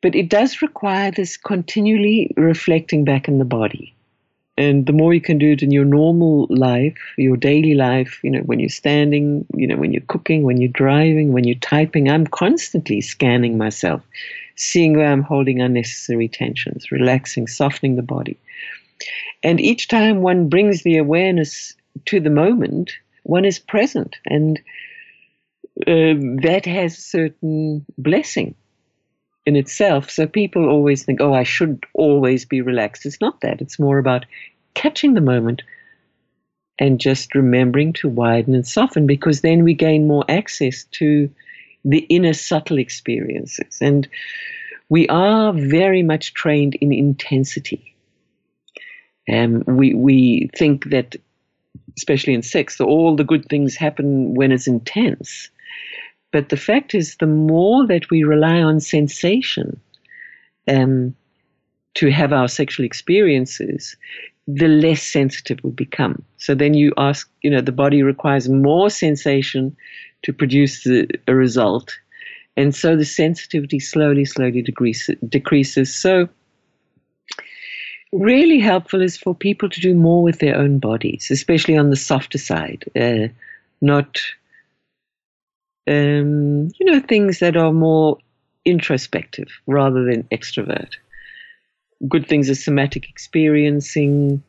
but 0.00 0.14
it 0.14 0.30
does 0.30 0.62
require 0.62 1.10
this 1.10 1.36
continually 1.36 2.32
reflecting 2.38 3.04
back 3.04 3.28
in 3.28 3.38
the 3.38 3.44
body. 3.44 3.94
And 4.58 4.84
the 4.86 4.92
more 4.92 5.14
you 5.14 5.20
can 5.20 5.38
do 5.38 5.52
it 5.52 5.62
in 5.62 5.70
your 5.70 5.84
normal 5.84 6.46
life, 6.50 6.98
your 7.16 7.38
daily 7.38 7.74
life, 7.74 8.20
you 8.22 8.30
know, 8.30 8.40
when 8.40 8.60
you're 8.60 8.68
standing, 8.68 9.46
you 9.54 9.66
know, 9.66 9.76
when 9.76 9.92
you're 9.92 10.02
cooking, 10.08 10.42
when 10.42 10.60
you're 10.60 10.70
driving, 10.70 11.32
when 11.32 11.44
you're 11.44 11.56
typing, 11.56 12.10
I'm 12.10 12.26
constantly 12.26 13.00
scanning 13.00 13.56
myself, 13.56 14.02
seeing 14.56 14.94
where 14.94 15.10
I'm 15.10 15.22
holding 15.22 15.62
unnecessary 15.62 16.28
tensions, 16.28 16.92
relaxing, 16.92 17.46
softening 17.46 17.96
the 17.96 18.02
body. 18.02 18.38
And 19.42 19.58
each 19.58 19.88
time 19.88 20.20
one 20.20 20.48
brings 20.48 20.82
the 20.82 20.98
awareness 20.98 21.74
to 22.06 22.20
the 22.20 22.30
moment, 22.30 22.92
one 23.22 23.46
is 23.46 23.58
present. 23.58 24.16
And 24.26 24.58
uh, 25.86 26.20
that 26.42 26.64
has 26.66 26.98
certain 26.98 27.86
blessing 27.96 28.54
in 29.46 29.56
itself. 29.56 30.10
So 30.10 30.26
people 30.26 30.68
always 30.68 31.04
think, 31.04 31.20
oh, 31.20 31.34
I 31.34 31.42
should 31.42 31.84
always 31.94 32.44
be 32.44 32.60
relaxed. 32.60 33.06
It's 33.06 33.20
not 33.20 33.40
that. 33.40 33.60
It's 33.60 33.78
more 33.78 33.98
about 33.98 34.24
catching 34.74 35.14
the 35.14 35.20
moment 35.20 35.62
and 36.78 37.00
just 37.00 37.34
remembering 37.34 37.92
to 37.94 38.08
widen 38.08 38.54
and 38.54 38.66
soften 38.66 39.06
because 39.06 39.40
then 39.40 39.64
we 39.64 39.74
gain 39.74 40.06
more 40.06 40.24
access 40.28 40.84
to 40.92 41.30
the 41.84 41.98
inner 42.08 42.32
subtle 42.32 42.78
experiences. 42.78 43.78
And 43.80 44.08
we 44.88 45.08
are 45.08 45.52
very 45.52 46.02
much 46.02 46.34
trained 46.34 46.76
in 46.76 46.92
intensity. 46.92 47.94
Um, 49.32 49.64
we, 49.66 49.94
we 49.94 50.50
think 50.56 50.90
that, 50.90 51.16
especially 51.96 52.34
in 52.34 52.42
sex, 52.42 52.80
all 52.80 53.16
the 53.16 53.24
good 53.24 53.48
things 53.48 53.76
happen 53.76 54.34
when 54.34 54.52
it's 54.52 54.66
intense. 54.66 55.50
But 56.32 56.48
the 56.48 56.56
fact 56.56 56.94
is, 56.94 57.16
the 57.16 57.26
more 57.26 57.86
that 57.86 58.10
we 58.10 58.24
rely 58.24 58.60
on 58.62 58.80
sensation 58.80 59.78
um, 60.66 61.14
to 61.94 62.10
have 62.10 62.32
our 62.32 62.48
sexual 62.48 62.86
experiences, 62.86 63.96
the 64.48 64.66
less 64.66 65.02
sensitive 65.02 65.58
we 65.62 65.70
become. 65.70 66.22
So 66.38 66.54
then 66.54 66.74
you 66.74 66.92
ask, 66.96 67.30
you 67.42 67.50
know, 67.50 67.60
the 67.60 67.70
body 67.70 68.02
requires 68.02 68.48
more 68.48 68.90
sensation 68.90 69.76
to 70.22 70.32
produce 70.32 70.84
the, 70.84 71.06
a 71.28 71.34
result. 71.34 71.92
And 72.56 72.74
so 72.74 72.96
the 72.96 73.04
sensitivity 73.04 73.78
slowly, 73.78 74.24
slowly 74.24 74.62
decrease, 74.62 75.08
decreases. 75.28 75.94
So, 75.94 76.28
really 78.12 78.58
helpful 78.58 79.00
is 79.00 79.16
for 79.16 79.34
people 79.34 79.70
to 79.70 79.80
do 79.80 79.94
more 79.94 80.22
with 80.22 80.38
their 80.38 80.56
own 80.56 80.78
bodies, 80.78 81.30
especially 81.30 81.76
on 81.76 81.90
the 81.90 81.96
softer 81.96 82.38
side, 82.38 82.84
uh, 82.94 83.28
not 83.80 84.20
um, 85.88 86.68
you 86.78 86.86
know, 86.86 87.00
things 87.00 87.38
that 87.40 87.56
are 87.56 87.72
more 87.72 88.18
introspective 88.64 89.48
rather 89.66 90.04
than 90.04 90.22
extrovert. 90.24 90.92
Good 92.08 92.28
things 92.28 92.50
are 92.50 92.54
somatic 92.54 93.08
experiencing, 93.08 94.42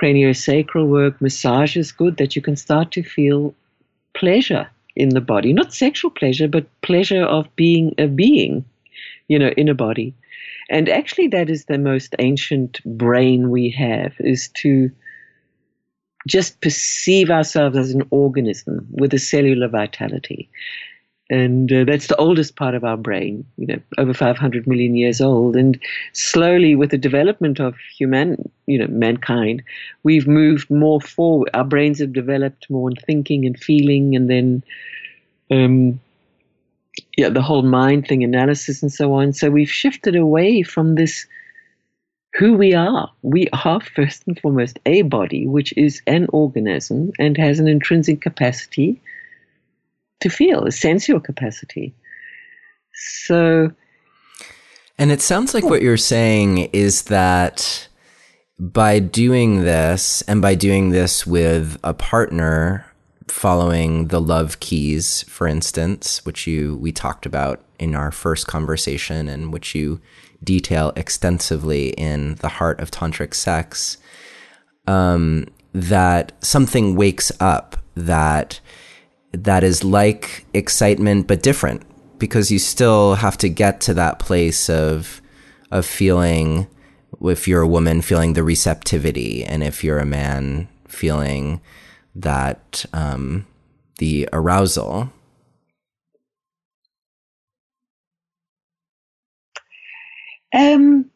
craniosacral 0.00 0.86
work, 0.86 1.20
massage 1.20 1.76
is 1.76 1.92
good 1.92 2.16
that 2.18 2.36
you 2.36 2.42
can 2.42 2.56
start 2.56 2.92
to 2.92 3.02
feel 3.02 3.54
pleasure 4.14 4.68
in 4.96 5.10
the 5.10 5.20
body. 5.20 5.52
Not 5.52 5.72
sexual 5.72 6.10
pleasure, 6.10 6.48
but 6.48 6.66
pleasure 6.82 7.22
of 7.22 7.54
being 7.56 7.94
a 7.98 8.06
being, 8.06 8.64
you 9.28 9.38
know, 9.38 9.52
in 9.56 9.68
a 9.68 9.74
body. 9.74 10.14
And 10.70 10.88
actually, 10.88 11.28
that 11.28 11.48
is 11.48 11.64
the 11.64 11.78
most 11.78 12.14
ancient 12.18 12.84
brain 12.84 13.50
we 13.50 13.70
have, 13.70 14.12
is 14.20 14.48
to 14.58 14.90
just 16.28 16.60
perceive 16.60 17.30
ourselves 17.30 17.76
as 17.76 17.90
an 17.90 18.02
organism 18.10 18.86
with 18.90 19.12
a 19.14 19.18
cellular 19.18 19.66
vitality. 19.66 20.48
And 21.30 21.70
uh, 21.70 21.84
that's 21.84 22.06
the 22.06 22.16
oldest 22.16 22.56
part 22.56 22.74
of 22.74 22.84
our 22.84 22.96
brain, 22.96 23.44
you 23.58 23.66
know, 23.66 23.78
over 23.98 24.14
500 24.14 24.66
million 24.66 24.96
years 24.96 25.20
old. 25.20 25.56
And 25.56 25.78
slowly, 26.14 26.74
with 26.74 26.90
the 26.90 26.96
development 26.96 27.60
of 27.60 27.74
human, 27.98 28.50
you 28.66 28.78
know, 28.78 28.86
mankind, 28.86 29.62
we've 30.04 30.26
moved 30.26 30.70
more 30.70 31.02
forward. 31.02 31.50
Our 31.52 31.64
brains 31.64 31.98
have 31.98 32.14
developed 32.14 32.70
more 32.70 32.90
in 32.90 32.96
thinking 32.96 33.44
and 33.44 33.60
feeling, 33.60 34.16
and 34.16 34.30
then, 34.30 34.62
um, 35.50 36.00
yeah, 37.18 37.28
the 37.28 37.42
whole 37.42 37.62
mind 37.62 38.06
thing, 38.06 38.24
analysis, 38.24 38.82
and 38.82 38.92
so 38.92 39.12
on. 39.12 39.34
So 39.34 39.50
we've 39.50 39.70
shifted 39.70 40.16
away 40.16 40.62
from 40.62 40.94
this 40.94 41.26
who 42.34 42.54
we 42.54 42.74
are. 42.74 43.10
We 43.22 43.48
are 43.52 43.80
first 43.80 44.24
and 44.26 44.38
foremost 44.38 44.78
a 44.86 45.02
body, 45.02 45.46
which 45.46 45.72
is 45.76 46.02
an 46.06 46.26
organism 46.32 47.12
and 47.18 47.36
has 47.36 47.58
an 47.58 47.68
intrinsic 47.68 48.20
capacity 48.20 49.00
to 50.20 50.28
feel, 50.28 50.64
a 50.64 50.72
sensual 50.72 51.20
capacity. 51.20 51.94
So. 52.94 53.72
And 54.98 55.12
it 55.12 55.20
sounds 55.20 55.54
like 55.54 55.64
what 55.64 55.82
you're 55.82 55.96
saying 55.96 56.58
is 56.72 57.02
that 57.04 57.88
by 58.58 58.98
doing 58.98 59.62
this 59.62 60.22
and 60.22 60.42
by 60.42 60.56
doing 60.56 60.90
this 60.90 61.24
with 61.24 61.78
a 61.84 61.94
partner 61.94 62.84
following 63.30 64.08
the 64.08 64.20
love 64.20 64.60
keys 64.60 65.22
for 65.24 65.46
instance 65.46 66.24
which 66.24 66.46
you 66.46 66.76
we 66.76 66.90
talked 66.92 67.26
about 67.26 67.62
in 67.78 67.94
our 67.94 68.10
first 68.10 68.46
conversation 68.46 69.28
and 69.28 69.52
which 69.52 69.74
you 69.74 70.00
detail 70.42 70.92
extensively 70.96 71.90
in 71.90 72.36
The 72.36 72.48
Heart 72.48 72.80
of 72.80 72.90
Tantric 72.90 73.34
Sex, 73.34 73.98
um, 74.86 75.46
that 75.72 76.32
something 76.44 76.96
wakes 76.96 77.30
up 77.40 77.76
that 77.94 78.60
that 79.32 79.62
is 79.62 79.84
like 79.84 80.46
excitement 80.54 81.26
but 81.26 81.42
different 81.42 81.82
because 82.18 82.50
you 82.50 82.58
still 82.58 83.16
have 83.16 83.36
to 83.36 83.48
get 83.48 83.80
to 83.82 83.94
that 83.94 84.18
place 84.18 84.70
of 84.70 85.20
of 85.70 85.84
feeling 85.84 86.66
if 87.22 87.46
you're 87.46 87.62
a 87.62 87.68
woman 87.68 88.00
feeling 88.00 88.32
the 88.32 88.42
receptivity 88.42 89.44
and 89.44 89.62
if 89.62 89.84
you're 89.84 89.98
a 89.98 90.06
man 90.06 90.68
feeling 90.86 91.60
that 92.20 92.84
um, 92.92 93.46
the 93.98 94.28
arousal 94.32 95.12
Um, 100.52 101.10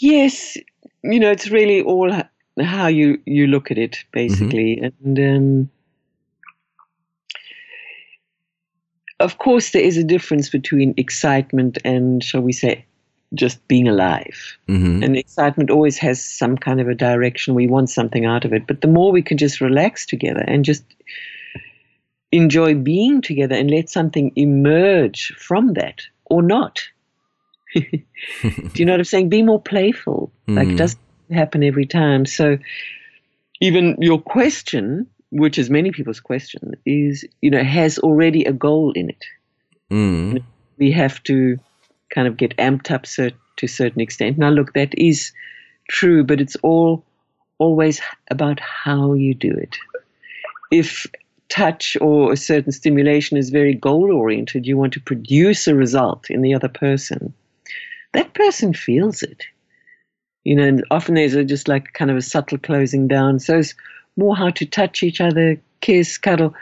yes, 0.00 0.56
you 1.02 1.18
know, 1.18 1.30
it's 1.30 1.50
really 1.50 1.82
all 1.82 2.12
how 2.62 2.86
you 2.86 3.20
you 3.26 3.46
look 3.46 3.70
at 3.70 3.78
it, 3.78 4.04
basically, 4.12 4.76
mm-hmm. 4.76 4.84
and 5.04 5.18
um, 5.18 5.70
of 9.20 9.38
course, 9.38 9.70
there 9.70 9.82
is 9.82 9.96
a 9.96 10.04
difference 10.04 10.48
between 10.48 10.94
excitement 10.96 11.78
and, 11.84 12.22
shall 12.22 12.42
we 12.42 12.52
say, 12.52 12.84
just 13.34 13.66
being 13.68 13.88
alive. 13.88 14.56
Mm-hmm. 14.68 15.02
And 15.02 15.16
excitement 15.16 15.70
always 15.70 15.98
has 15.98 16.24
some 16.24 16.56
kind 16.56 16.80
of 16.80 16.88
a 16.88 16.94
direction. 16.94 17.54
We 17.54 17.66
want 17.66 17.90
something 17.90 18.24
out 18.24 18.44
of 18.44 18.52
it. 18.52 18.66
But 18.66 18.80
the 18.80 18.88
more 18.88 19.12
we 19.12 19.22
can 19.22 19.38
just 19.38 19.60
relax 19.60 20.06
together 20.06 20.44
and 20.46 20.64
just 20.64 20.84
enjoy 22.32 22.74
being 22.74 23.22
together 23.22 23.54
and 23.54 23.70
let 23.70 23.88
something 23.88 24.32
emerge 24.36 25.32
from 25.38 25.74
that 25.74 26.02
or 26.26 26.42
not. 26.42 26.82
Do 27.74 27.82
you 28.74 28.84
know 28.84 28.92
what 28.92 29.00
I'm 29.00 29.04
saying? 29.04 29.28
Be 29.28 29.42
more 29.42 29.60
playful. 29.60 30.32
Mm. 30.48 30.56
Like 30.56 30.68
it 30.68 30.70
hmm. 30.72 30.76
doesn't 30.76 31.00
happen 31.30 31.62
every 31.62 31.86
time. 31.86 32.26
So 32.26 32.58
even 33.60 33.96
your 34.00 34.20
question, 34.20 35.06
which 35.30 35.58
is 35.58 35.70
many 35.70 35.90
people's 35.90 36.20
question, 36.20 36.74
is 36.86 37.24
you 37.40 37.50
know 37.50 37.62
has 37.62 37.98
already 37.98 38.44
a 38.44 38.52
goal 38.52 38.92
in 38.92 39.10
it. 39.10 39.24
Mm. 39.90 40.42
We 40.78 40.90
have 40.92 41.22
to 41.24 41.58
kind 42.14 42.28
of 42.28 42.36
get 42.36 42.56
amped 42.56 42.90
up 42.90 43.04
to 43.04 43.66
a 43.66 43.68
certain 43.68 44.00
extent. 44.00 44.38
Now, 44.38 44.50
look, 44.50 44.72
that 44.74 44.96
is 44.98 45.32
true, 45.88 46.24
but 46.24 46.40
it's 46.40 46.56
all 46.56 47.04
always 47.58 48.00
about 48.30 48.60
how 48.60 49.14
you 49.14 49.34
do 49.34 49.50
it. 49.50 49.76
If 50.70 51.06
touch 51.48 51.96
or 52.00 52.32
a 52.32 52.36
certain 52.36 52.72
stimulation 52.72 53.36
is 53.36 53.50
very 53.50 53.74
goal 53.74 54.12
oriented, 54.12 54.66
you 54.66 54.76
want 54.76 54.92
to 54.94 55.00
produce 55.00 55.68
a 55.68 55.74
result 55.74 56.30
in 56.30 56.42
the 56.42 56.54
other 56.54 56.68
person 56.68 57.32
that 58.14 58.32
person 58.32 58.72
feels 58.72 59.22
it. 59.22 59.44
You 60.44 60.56
know, 60.56 60.62
and 60.62 60.84
often 60.90 61.14
there's 61.14 61.34
just 61.46 61.68
like 61.68 61.92
kind 61.92 62.10
of 62.10 62.16
a 62.16 62.22
subtle 62.22 62.58
closing 62.58 63.06
down. 63.06 63.38
So 63.40 63.58
it's 63.58 63.74
more 64.16 64.36
how 64.36 64.50
to 64.50 64.64
touch 64.64 65.02
each 65.02 65.20
other, 65.20 65.60
kiss, 65.80 66.16
cuddle, 66.16 66.54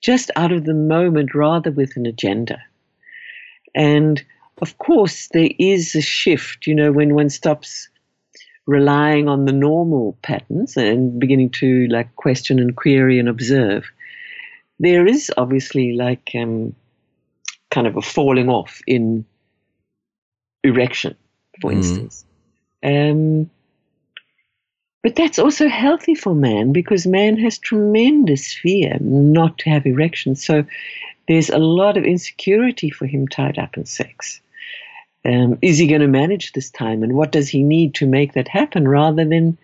just 0.00 0.30
out 0.36 0.52
of 0.52 0.64
the 0.64 0.74
moment 0.74 1.34
rather 1.34 1.70
with 1.70 1.96
an 1.96 2.06
agenda. 2.06 2.58
And 3.74 4.22
of 4.60 4.78
course, 4.78 5.28
there 5.32 5.50
is 5.58 5.94
a 5.94 6.00
shift, 6.00 6.66
you 6.66 6.74
know, 6.74 6.92
when 6.92 7.14
one 7.14 7.30
stops 7.30 7.88
relying 8.66 9.28
on 9.28 9.46
the 9.46 9.52
normal 9.52 10.16
patterns 10.22 10.76
and 10.76 11.18
beginning 11.18 11.50
to 11.50 11.86
like 11.88 12.14
question 12.16 12.58
and 12.58 12.76
query 12.76 13.18
and 13.18 13.28
observe. 13.28 13.84
There 14.78 15.06
is 15.06 15.32
obviously 15.36 15.94
like 15.94 16.30
um, 16.34 16.74
kind 17.70 17.86
of 17.86 17.96
a 17.96 18.02
falling 18.02 18.48
off 18.48 18.80
in 18.86 19.24
erection, 20.62 21.16
for 21.60 21.70
mm. 21.70 21.76
instance. 21.76 22.24
Um, 22.82 23.50
but 25.02 25.16
that's 25.16 25.38
also 25.38 25.68
healthy 25.68 26.14
for 26.14 26.34
man 26.34 26.72
because 26.72 27.06
man 27.06 27.38
has 27.38 27.56
tremendous 27.58 28.52
fear 28.52 28.98
not 29.00 29.56
to 29.58 29.70
have 29.70 29.86
erections. 29.86 30.44
So 30.44 30.64
there's 31.26 31.48
a 31.48 31.58
lot 31.58 31.96
of 31.96 32.04
insecurity 32.04 32.90
for 32.90 33.06
him 33.06 33.28
tied 33.28 33.58
up 33.58 33.76
in 33.76 33.86
sex. 33.86 34.40
Um, 35.24 35.58
is 35.62 35.78
he 35.78 35.86
going 35.86 36.00
to 36.00 36.08
manage 36.08 36.52
this 36.52 36.70
time? 36.70 37.02
And 37.02 37.14
what 37.14 37.32
does 37.32 37.48
he 37.48 37.62
need 37.62 37.94
to 37.96 38.06
make 38.06 38.34
that 38.34 38.48
happen 38.48 38.86
rather 38.86 39.24
than, 39.24 39.58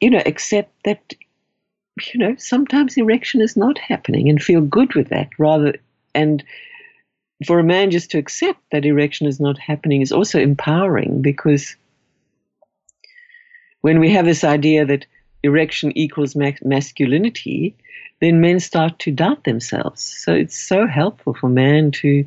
you 0.00 0.10
know, 0.10 0.22
accept 0.24 0.72
that, 0.84 1.14
you 2.12 2.20
know, 2.20 2.34
sometimes 2.38 2.96
erection 2.96 3.40
is 3.40 3.56
not 3.56 3.78
happening 3.78 4.28
and 4.28 4.42
feel 4.42 4.60
good 4.60 4.94
with 4.94 5.08
that 5.08 5.28
rather. 5.38 5.74
And 6.14 6.44
for 7.46 7.58
a 7.58 7.64
man 7.64 7.90
just 7.90 8.10
to 8.10 8.18
accept 8.18 8.60
that 8.70 8.84
erection 8.84 9.26
is 9.26 9.40
not 9.40 9.58
happening 9.58 10.02
is 10.02 10.12
also 10.12 10.38
empowering 10.38 11.22
because 11.22 11.74
when 13.80 13.98
we 13.98 14.10
have 14.10 14.26
this 14.26 14.44
idea 14.44 14.84
that 14.84 15.06
erection 15.42 15.96
equals 15.96 16.36
ma- 16.36 16.52
masculinity, 16.62 17.74
then 18.20 18.40
men 18.40 18.60
start 18.60 18.98
to 19.00 19.10
doubt 19.10 19.44
themselves. 19.44 20.02
So 20.02 20.34
it's 20.34 20.58
so 20.58 20.86
helpful 20.86 21.34
for 21.34 21.48
man 21.48 21.90
to, 21.92 22.26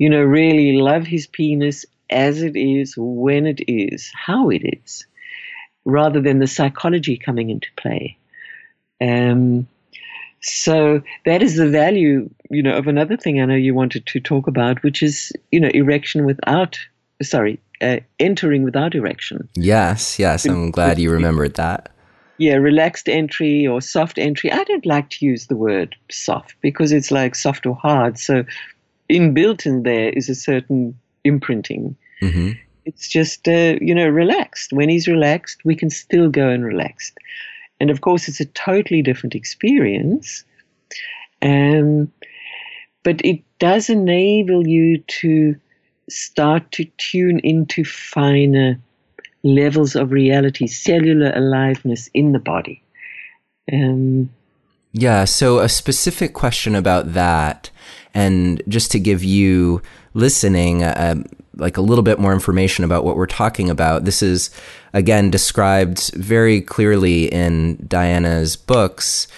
you 0.00 0.08
know, 0.08 0.22
really 0.22 0.72
love 0.72 1.04
his 1.04 1.26
penis 1.26 1.84
as 2.08 2.42
it 2.42 2.56
is, 2.56 2.94
when 2.96 3.46
it 3.46 3.60
is, 3.68 4.10
how 4.14 4.48
it 4.48 4.62
is, 4.82 5.06
rather 5.84 6.22
than 6.22 6.38
the 6.38 6.46
psychology 6.46 7.18
coming 7.18 7.50
into 7.50 7.68
play. 7.76 8.16
Um, 9.02 9.68
so 10.40 11.02
that 11.26 11.42
is 11.42 11.56
the 11.56 11.68
value, 11.68 12.30
you 12.48 12.62
know, 12.62 12.74
of 12.78 12.88
another 12.88 13.18
thing 13.18 13.42
I 13.42 13.44
know 13.44 13.54
you 13.54 13.74
wanted 13.74 14.06
to 14.06 14.20
talk 14.20 14.46
about, 14.46 14.82
which 14.82 15.02
is, 15.02 15.34
you 15.52 15.60
know, 15.60 15.70
erection 15.74 16.24
without, 16.24 16.78
sorry, 17.22 17.60
uh, 17.82 17.98
entering 18.18 18.62
without 18.62 18.94
erection. 18.94 19.50
Yes, 19.54 20.18
yes, 20.18 20.46
I'm 20.46 20.70
glad 20.70 20.98
you 20.98 21.10
remembered 21.10 21.56
that. 21.56 21.90
Yeah, 22.38 22.54
relaxed 22.54 23.06
entry 23.06 23.66
or 23.66 23.82
soft 23.82 24.16
entry. 24.16 24.50
I 24.50 24.64
don't 24.64 24.86
like 24.86 25.10
to 25.10 25.26
use 25.26 25.48
the 25.48 25.56
word 25.56 25.94
soft 26.10 26.54
because 26.62 26.90
it's 26.90 27.10
like 27.10 27.34
soft 27.34 27.66
or 27.66 27.76
hard. 27.76 28.18
So, 28.18 28.44
inbuilt 29.10 29.66
in 29.66 29.82
there 29.82 30.10
is 30.10 30.28
a 30.28 30.34
certain 30.34 30.98
imprinting. 31.24 31.96
Mm-hmm. 32.22 32.52
It's 32.84 33.08
just, 33.08 33.46
uh, 33.48 33.76
you 33.80 33.94
know, 33.94 34.08
relaxed. 34.08 34.72
When 34.72 34.88
he's 34.88 35.06
relaxed, 35.06 35.58
we 35.64 35.76
can 35.76 35.90
still 35.90 36.30
go 36.30 36.48
and 36.48 36.64
relaxed. 36.64 37.16
And 37.78 37.90
of 37.90 38.00
course, 38.00 38.28
it's 38.28 38.40
a 38.40 38.46
totally 38.46 39.02
different 39.02 39.34
experience. 39.34 40.44
Um, 41.42 42.12
but 43.02 43.24
it 43.24 43.42
does 43.58 43.88
enable 43.88 44.66
you 44.66 44.98
to 44.98 45.56
start 46.08 46.70
to 46.72 46.84
tune 46.98 47.40
into 47.40 47.84
finer 47.84 48.78
levels 49.42 49.96
of 49.96 50.10
reality, 50.10 50.66
cellular 50.66 51.32
aliveness 51.34 52.10
in 52.12 52.32
the 52.32 52.38
body. 52.38 52.82
Um, 53.72 54.30
yeah, 54.92 55.24
so 55.24 55.60
a 55.60 55.68
specific 55.68 56.32
question 56.32 56.74
about 56.74 57.12
that, 57.14 57.70
and 58.12 58.62
just 58.68 58.90
to 58.92 58.98
give 58.98 59.22
you 59.22 59.82
listening, 60.14 60.82
uh, 60.82 61.22
like 61.56 61.76
a 61.76 61.82
little 61.82 62.02
bit 62.02 62.18
more 62.18 62.32
information 62.32 62.84
about 62.84 63.04
what 63.04 63.16
we're 63.16 63.26
talking 63.26 63.70
about. 63.70 64.04
This 64.04 64.22
is 64.22 64.50
again 64.92 65.30
described 65.30 66.12
very 66.14 66.60
clearly 66.60 67.26
in 67.26 67.84
Diana's 67.86 68.56
books, 68.56 69.28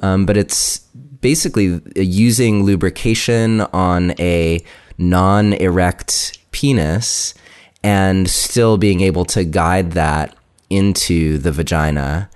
um, 0.00 0.24
but 0.24 0.36
it's 0.36 0.78
basically 1.20 1.80
using 1.96 2.64
lubrication 2.64 3.60
on 3.72 4.12
a 4.18 4.64
non-erect 4.98 6.38
penis 6.52 7.34
and 7.82 8.28
still 8.28 8.76
being 8.78 9.00
able 9.00 9.24
to 9.24 9.44
guide 9.44 9.92
that 9.92 10.36
into 10.70 11.38
the 11.38 11.52
vagina 11.52 12.30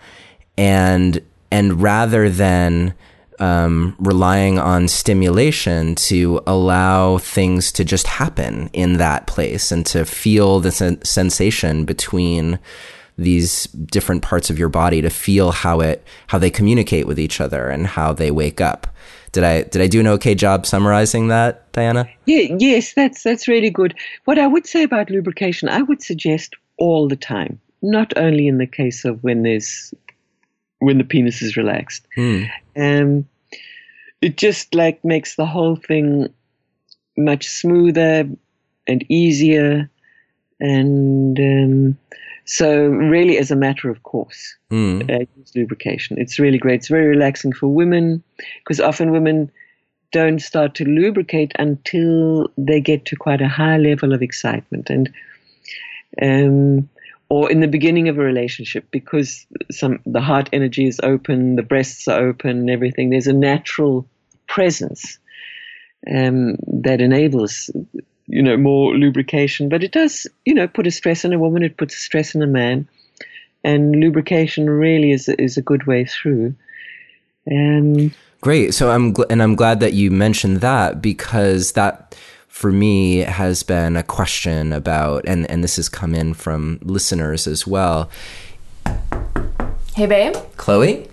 and 0.59 1.21
and 1.51 1.83
rather 1.83 2.29
than 2.29 2.95
um, 3.39 3.95
relying 3.99 4.59
on 4.59 4.89
stimulation 4.89 5.95
to 5.95 6.41
allow 6.47 7.19
things 7.19 7.71
to 7.73 7.85
just 7.85 8.07
happen 8.07 8.71
in 8.73 8.95
that 8.95 9.27
place 9.27 9.71
and 9.71 9.85
to 9.87 10.05
feel 10.05 10.61
the 10.61 10.73
sen- 10.73 11.03
sensation 11.05 11.85
between 11.85 12.59
these 13.19 13.65
different 13.65 14.23
parts 14.23 14.51
of 14.51 14.59
your 14.59 14.69
body 14.69 15.01
to 15.01 15.11
feel 15.11 15.51
how 15.51 15.81
it 15.81 16.05
how 16.27 16.39
they 16.39 16.51
communicate 16.51 17.07
with 17.07 17.19
each 17.19 17.41
other 17.41 17.69
and 17.69 17.87
how 17.87 18.13
they 18.13 18.31
wake 18.31 18.61
up. 18.61 18.87
Did 19.33 19.45
I 19.45 19.63
did 19.63 19.83
I 19.83 19.87
do 19.87 20.01
an 20.01 20.07
okay 20.07 20.35
job 20.35 20.67
summarizing 20.67 21.29
that, 21.29 21.71
Diana? 21.73 22.09
Yeah, 22.27 22.55
yes, 22.59 22.95
that's 22.95 23.23
that's 23.23 23.49
really 23.49 23.71
good. 23.71 23.95
What 24.25 24.39
I 24.39 24.47
would 24.47 24.67
say 24.67 24.83
about 24.83 25.11
lubrication, 25.11 25.69
I 25.69 25.83
would 25.83 26.03
suggest 26.03 26.55
all 26.79 27.09
the 27.09 27.17
time, 27.17 27.61
not 27.83 28.17
only 28.17 28.49
in 28.49 28.59
the 28.59 28.67
case 28.67 29.05
of 29.05 29.23
when 29.25 29.43
there's 29.43 29.95
when 30.79 30.99
the 30.99 31.05
penis 31.05 31.43
is 31.43 31.57
relaxed. 31.57 32.07
Hmm. 32.15 32.45
Um, 32.77 33.29
it 34.21 34.37
just 34.37 34.75
like 34.75 35.05
makes 35.05 35.37
the 35.37 35.47
whole 35.47 35.77
thing 35.77 36.33
much 37.17 37.49
smoother 37.49 38.29
and 38.87 39.05
easier, 39.11 39.91
and 40.61 41.39
um, 41.39 41.99
so 42.45 42.87
really, 42.87 43.39
as 43.39 43.51
a 43.51 43.57
matter 43.57 43.91
of 43.91 44.03
course, 44.05 44.57
mm. 44.71 45.03
uh, 45.11 45.27
use 45.37 45.53
lubrication. 45.55 46.19
It's 46.19 46.39
really 46.39 46.59
great. 46.59 46.77
It's 46.77 46.89
very 46.89 47.07
relaxing 47.07 47.53
for 47.53 47.69
women 47.69 48.23
because 48.59 48.81
often 48.81 49.11
women 49.11 49.51
don't 50.13 50.41
start 50.41 50.75
to 50.77 50.85
lubricate 50.85 51.53
until 51.59 52.49
they 52.57 52.81
get 52.81 53.05
to 53.07 53.17
quite 53.17 53.43
a 53.43 53.49
high 53.49 53.77
level 53.77 54.13
of 54.13 54.23
excitement 54.23 54.89
and 54.89 55.13
um, 56.23 56.89
or 57.29 57.51
in 57.51 57.61
the 57.61 57.69
beginning 57.69 58.09
of 58.09 58.19
a 58.19 58.23
relationship 58.23 58.87
because 58.91 59.47
some 59.71 60.01
the 60.07 60.21
heart 60.21 60.49
energy 60.53 60.87
is 60.87 61.01
open, 61.03 61.57
the 61.57 61.63
breasts 61.63 62.07
are 62.09 62.21
open, 62.21 62.71
everything. 62.71 63.11
There's 63.11 63.27
a 63.27 63.33
natural 63.33 64.07
presence 64.47 65.19
um, 66.13 66.57
that 66.67 67.01
enables 67.01 67.71
you 68.27 68.43
know 68.43 68.57
more 68.57 68.95
lubrication, 68.95 69.69
but 69.69 69.83
it 69.83 69.93
does 69.93 70.27
you 70.45 70.55
know 70.55 70.69
put 70.69 70.87
a 70.87 70.91
stress 70.91 71.25
on 71.25 71.33
a 71.33 71.39
woman. 71.39 71.63
It 71.63 71.77
puts 71.77 71.95
a 71.95 72.01
stress 72.01 72.37
on 72.37 72.43
a 72.43 72.47
man, 72.47 72.89
and 73.65 73.97
lubrication 73.97 74.71
really 74.71 75.11
is 75.11 75.29
is 75.29 75.57
a 75.57 75.63
good 75.63 75.87
way 75.87 76.05
through. 76.05 76.55
Um, 77.51 78.13
Great. 78.41 78.75
So 78.75 78.91
I'm 78.91 79.15
gl- 79.15 79.27
and 79.31 79.43
I'm 79.43 79.57
glad 79.57 79.81
that 79.81 79.95
you 79.95 80.11
mentioned 80.11 80.61
that 80.61 81.03
because 81.03 81.73
that 81.73 82.15
for 82.57 82.73
me 82.73 83.19
has 83.19 83.63
been 83.63 83.99
a 83.99 84.03
question 84.03 84.73
about 84.73 85.23
and 85.27 85.49
and 85.51 85.63
this 85.63 85.77
has 85.77 85.91
come 85.91 86.15
in 86.15 86.33
from 86.33 86.79
listeners 86.81 87.47
as 87.47 87.67
well. 87.67 88.09
Hey 89.95 90.07
babe. 90.07 90.35
Chloe? 90.57 91.07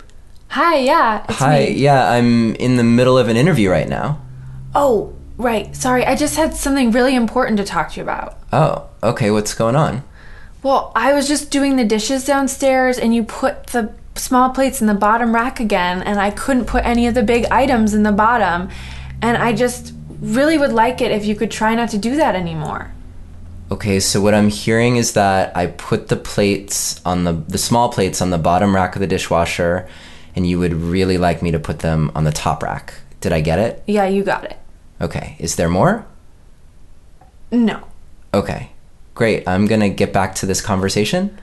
Hi, 0.48 0.78
yeah. 0.78 1.26
Hi, 1.28 1.66
me. 1.66 1.72
yeah, 1.72 2.12
I'm 2.12 2.54
in 2.54 2.76
the 2.76 2.82
middle 2.82 3.18
of 3.18 3.28
an 3.28 3.36
interview 3.36 3.68
right 3.68 3.86
now. 3.86 4.22
Oh, 4.74 5.12
right. 5.36 5.76
Sorry, 5.76 6.06
I 6.06 6.16
just 6.16 6.36
had 6.36 6.54
something 6.54 6.92
really 6.92 7.14
important 7.14 7.58
to 7.58 7.64
talk 7.64 7.90
to 7.90 7.96
you 7.98 8.04
about. 8.04 8.38
Oh, 8.50 8.88
okay. 9.02 9.30
What's 9.30 9.52
going 9.52 9.76
on? 9.76 10.02
Well, 10.62 10.92
I 10.96 11.12
was 11.12 11.28
just 11.28 11.50
doing 11.50 11.76
the 11.76 11.84
dishes 11.84 12.24
downstairs 12.24 12.98
and 12.98 13.14
you 13.14 13.22
put 13.22 13.66
the 13.66 13.92
small 14.14 14.48
plates 14.48 14.80
in 14.80 14.86
the 14.86 14.94
bottom 14.94 15.34
rack 15.34 15.60
again 15.60 16.00
and 16.00 16.18
I 16.18 16.30
couldn't 16.30 16.64
put 16.64 16.86
any 16.86 17.06
of 17.06 17.12
the 17.12 17.22
big 17.22 17.44
items 17.50 17.92
in 17.92 18.02
the 18.02 18.12
bottom. 18.12 18.70
And 19.20 19.36
I 19.36 19.52
just 19.52 19.93
really 20.24 20.58
would 20.58 20.72
like 20.72 21.00
it 21.00 21.10
if 21.10 21.24
you 21.24 21.34
could 21.34 21.50
try 21.50 21.74
not 21.74 21.90
to 21.90 21.98
do 21.98 22.16
that 22.16 22.34
anymore. 22.34 22.92
Okay, 23.70 23.98
so 23.98 24.20
what 24.20 24.34
I'm 24.34 24.50
hearing 24.50 24.96
is 24.96 25.12
that 25.14 25.56
I 25.56 25.68
put 25.68 26.08
the 26.08 26.16
plates 26.16 27.00
on 27.04 27.24
the 27.24 27.32
the 27.32 27.58
small 27.58 27.88
plates 27.88 28.20
on 28.20 28.30
the 28.30 28.38
bottom 28.38 28.74
rack 28.74 28.94
of 28.94 29.00
the 29.00 29.06
dishwasher 29.06 29.88
and 30.36 30.46
you 30.46 30.58
would 30.58 30.74
really 30.74 31.18
like 31.18 31.42
me 31.42 31.50
to 31.50 31.58
put 31.58 31.78
them 31.80 32.10
on 32.14 32.24
the 32.24 32.32
top 32.32 32.62
rack. 32.62 32.94
Did 33.20 33.32
I 33.32 33.40
get 33.40 33.58
it? 33.58 33.82
Yeah, 33.86 34.06
you 34.06 34.22
got 34.22 34.44
it. 34.44 34.58
Okay. 35.00 35.36
Is 35.38 35.56
there 35.56 35.68
more? 35.68 36.06
No. 37.50 37.86
Okay. 38.32 38.70
Great. 39.14 39.46
I'm 39.46 39.66
going 39.66 39.80
to 39.80 39.88
get 39.88 40.12
back 40.12 40.34
to 40.36 40.46
this 40.46 40.60
conversation. 40.60 41.38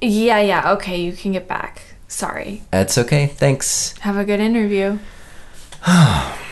Yeah, 0.00 0.40
yeah. 0.40 0.72
Okay, 0.72 1.00
you 1.00 1.12
can 1.12 1.32
get 1.32 1.48
back. 1.48 1.82
Sorry. 2.06 2.62
That's 2.70 2.96
okay. 2.98 3.26
Thanks. 3.26 3.98
Have 3.98 4.16
a 4.16 4.24
good 4.24 4.40
interview. 4.40 4.98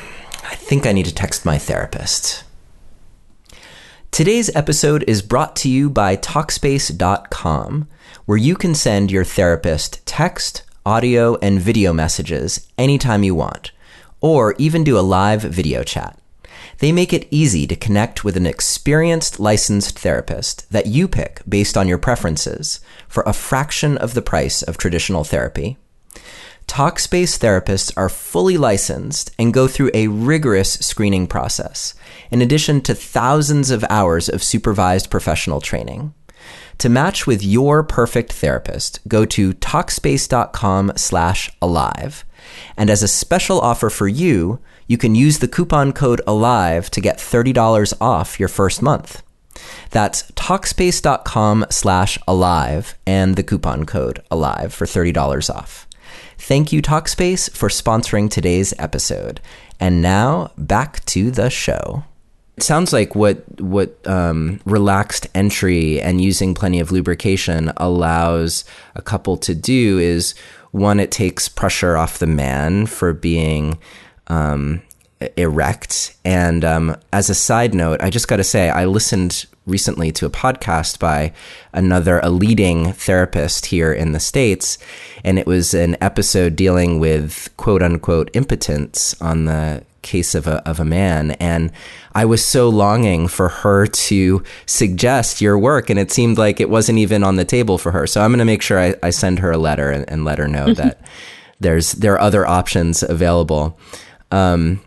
I 0.69 0.71
think 0.71 0.85
I 0.85 0.93
need 0.93 1.07
to 1.07 1.15
text 1.15 1.47
my 1.47 1.57
therapist. 1.57 2.45
Today's 4.11 4.55
episode 4.55 5.03
is 5.09 5.23
brought 5.23 5.57
to 5.57 5.69
you 5.71 5.89
by 5.89 6.15
Talkspace.com, 6.15 7.89
where 8.27 8.37
you 8.37 8.55
can 8.55 8.75
send 8.75 9.11
your 9.11 9.25
therapist 9.25 10.05
text, 10.05 10.65
audio, 10.85 11.37
and 11.37 11.59
video 11.59 11.95
messages 11.95 12.69
anytime 12.77 13.23
you 13.23 13.35
want, 13.35 13.73
or 14.21 14.55
even 14.59 14.85
do 14.85 14.99
a 14.99 15.01
live 15.01 15.41
video 15.41 15.83
chat. 15.83 16.19
They 16.81 16.93
make 16.93 17.15
it 17.15 17.29
easy 17.31 17.67
to 17.67 17.75
connect 17.75 18.23
with 18.23 18.37
an 18.37 18.45
experienced 18.45 19.41
licensed 19.41 19.99
therapist 19.99 20.71
that 20.71 20.85
you 20.85 21.09
pick 21.09 21.41
based 21.49 21.79
on 21.79 21.89
your 21.89 21.97
preferences 21.97 22.81
for 23.09 23.23
a 23.23 23.33
fraction 23.33 23.97
of 23.97 24.13
the 24.13 24.21
price 24.21 24.63
of 24.63 24.77
traditional 24.77 25.25
therapy. 25.25 25.79
Talkspace 26.69 27.39
therapists 27.39 27.93
are 27.97 28.11
fully 28.11 28.57
licensed 28.59 29.33
and 29.39 29.55
go 29.55 29.67
through 29.67 29.91
a 29.95 30.07
rigorous 30.07 30.75
screening 30.75 31.27
process, 31.27 31.95
in 32.31 32.41
addition 32.41 32.83
to 32.83 32.95
thousands 32.95 33.71
of 33.71 33.85
hours 33.91 34.29
of 34.29 34.45
supervised 34.45 35.11
professional 35.11 35.61
training. 35.61 36.15
To 36.77 36.89
match 36.89 37.27
with 37.27 37.43
your 37.43 37.83
perfect 37.83 38.33
therapist, 38.35 39.01
go 39.09 39.25
to 39.25 39.55
Talkspace.com 39.55 40.93
slash 40.95 41.51
alive. 41.61 42.25
And 42.77 42.91
as 42.91 43.03
a 43.03 43.09
special 43.09 43.61
offer 43.61 43.91
for 43.91 44.07
you, 44.07 44.61
you 44.87 44.99
can 44.99 45.17
use 45.17 45.39
the 45.39 45.49
coupon 45.49 45.93
code 45.93 46.21
ALIVE 46.27 46.91
to 46.91 47.01
get 47.01 47.19
$30 47.19 47.95
off 48.01 48.39
your 48.39 48.49
first 48.49 48.83
month. 48.83 49.23
That's 49.91 50.31
Talkspace.com 50.33 51.67
slash 51.71 52.19
alive 52.29 52.95
and 53.07 53.35
the 53.35 53.43
coupon 53.43 53.85
code 53.87 54.23
ALIVE 54.31 54.73
for 54.73 54.87
$30 54.87 55.53
off. 55.53 55.88
Thank 56.39 56.73
you, 56.73 56.81
Talkspace, 56.81 57.51
for 57.51 57.69
sponsoring 57.69 58.31
today's 58.31 58.73
episode. 58.79 59.41
And 59.81 60.01
now 60.01 60.53
back 60.57 61.05
to 61.07 61.31
the 61.31 61.51
show. 61.51 62.05
It 62.57 62.63
sounds 62.63 62.93
like 62.93 63.15
what 63.15 63.61
what 63.61 64.05
um, 64.07 64.61
relaxed 64.65 65.29
entry 65.35 66.01
and 66.01 66.21
using 66.21 66.55
plenty 66.55 66.81
of 66.81 66.91
lubrication 66.91 67.71
allows 67.77 68.65
a 68.97 69.03
couple 69.03 69.37
to 69.39 69.55
do 69.55 69.99
is 69.99 70.35
one, 70.71 71.01
it 71.01 71.11
takes 71.11 71.49
pressure 71.49 71.97
off 71.97 72.19
the 72.19 72.27
man 72.27 72.87
for 72.87 73.13
being 73.13 73.79
um, 74.27 74.83
erect. 75.37 76.17
And 76.25 76.65
um, 76.65 76.97
as 77.13 77.31
a 77.31 77.35
side 77.35 77.75
note, 77.75 78.03
I 78.03 78.11
just 78.11 78.29
got 78.29 78.37
to 78.37 78.45
say, 78.45 78.71
I 78.71 78.85
listened 78.85 79.47
recently 79.67 80.11
to 80.13 80.27
a 80.27 80.31
podcast 80.31 80.99
by 80.99 81.33
another 81.73 82.21
a 82.23 82.31
leading 82.31 82.93
therapist 82.93 83.67
here 83.67 83.93
in 83.93 84.13
the 84.13 84.21
states. 84.21 84.79
And 85.25 85.39
it 85.39 85.47
was 85.47 85.75
an 85.75 85.97
episode 86.01 86.57
dealing 86.57 86.99
with 86.99 87.55
quote 87.57 87.83
unquote 87.83 88.31
impotence 88.35 89.21
on 89.21 89.45
the 89.45 89.85
case 90.03 90.35
of 90.35 90.47
a 90.47 90.67
of 90.69 90.81
a 90.81 90.85
man. 90.85 91.33
And 91.33 91.71
I 92.15 92.25
was 92.25 92.45
so 92.45 92.69
longing 92.69 93.29
for 93.29 93.49
her 93.49 93.87
to 93.87 94.43
suggest 94.65 95.41
your 95.41 95.59
work 95.59 95.91
and 95.91 95.99
it 95.99 96.11
seemed 96.11 96.39
like 96.39 96.61
it 96.61 96.71
wasn't 96.71 96.99
even 96.99 97.23
on 97.23 97.37
the 97.37 97.45
table 97.45 97.79
for 97.79 97.93
her. 97.93 98.07
So 98.07 98.23
I'm 98.23 98.31
going 98.31 98.39
to 98.39 98.45
make 98.45 98.63
sure 98.63 98.79
I, 98.79 98.95
I, 99.03 99.11
send 99.11 99.41
her 99.41 99.51
a 99.51 99.59
letter 99.59 99.91
and, 99.91 100.09
and 100.09 100.25
let 100.25 100.39
her 100.39 100.49
know 100.49 100.73
that 100.81 101.01
there's 101.61 101.93
there 101.93 102.15
are 102.15 102.21
other 102.21 102.47
options 102.47 103.03
available. 103.03 103.79
Um, 104.31 104.81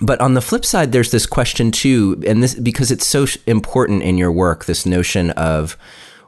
but 0.00 0.20
on 0.20 0.34
the 0.34 0.40
flip 0.40 0.64
side, 0.64 0.92
there's 0.92 1.10
this 1.10 1.26
question 1.26 1.70
too, 1.70 2.22
and 2.26 2.42
this 2.42 2.54
because 2.54 2.90
it's 2.90 3.06
so 3.06 3.26
important 3.46 4.02
in 4.02 4.16
your 4.18 4.32
work, 4.32 4.64
this 4.64 4.86
notion 4.86 5.30
of 5.32 5.76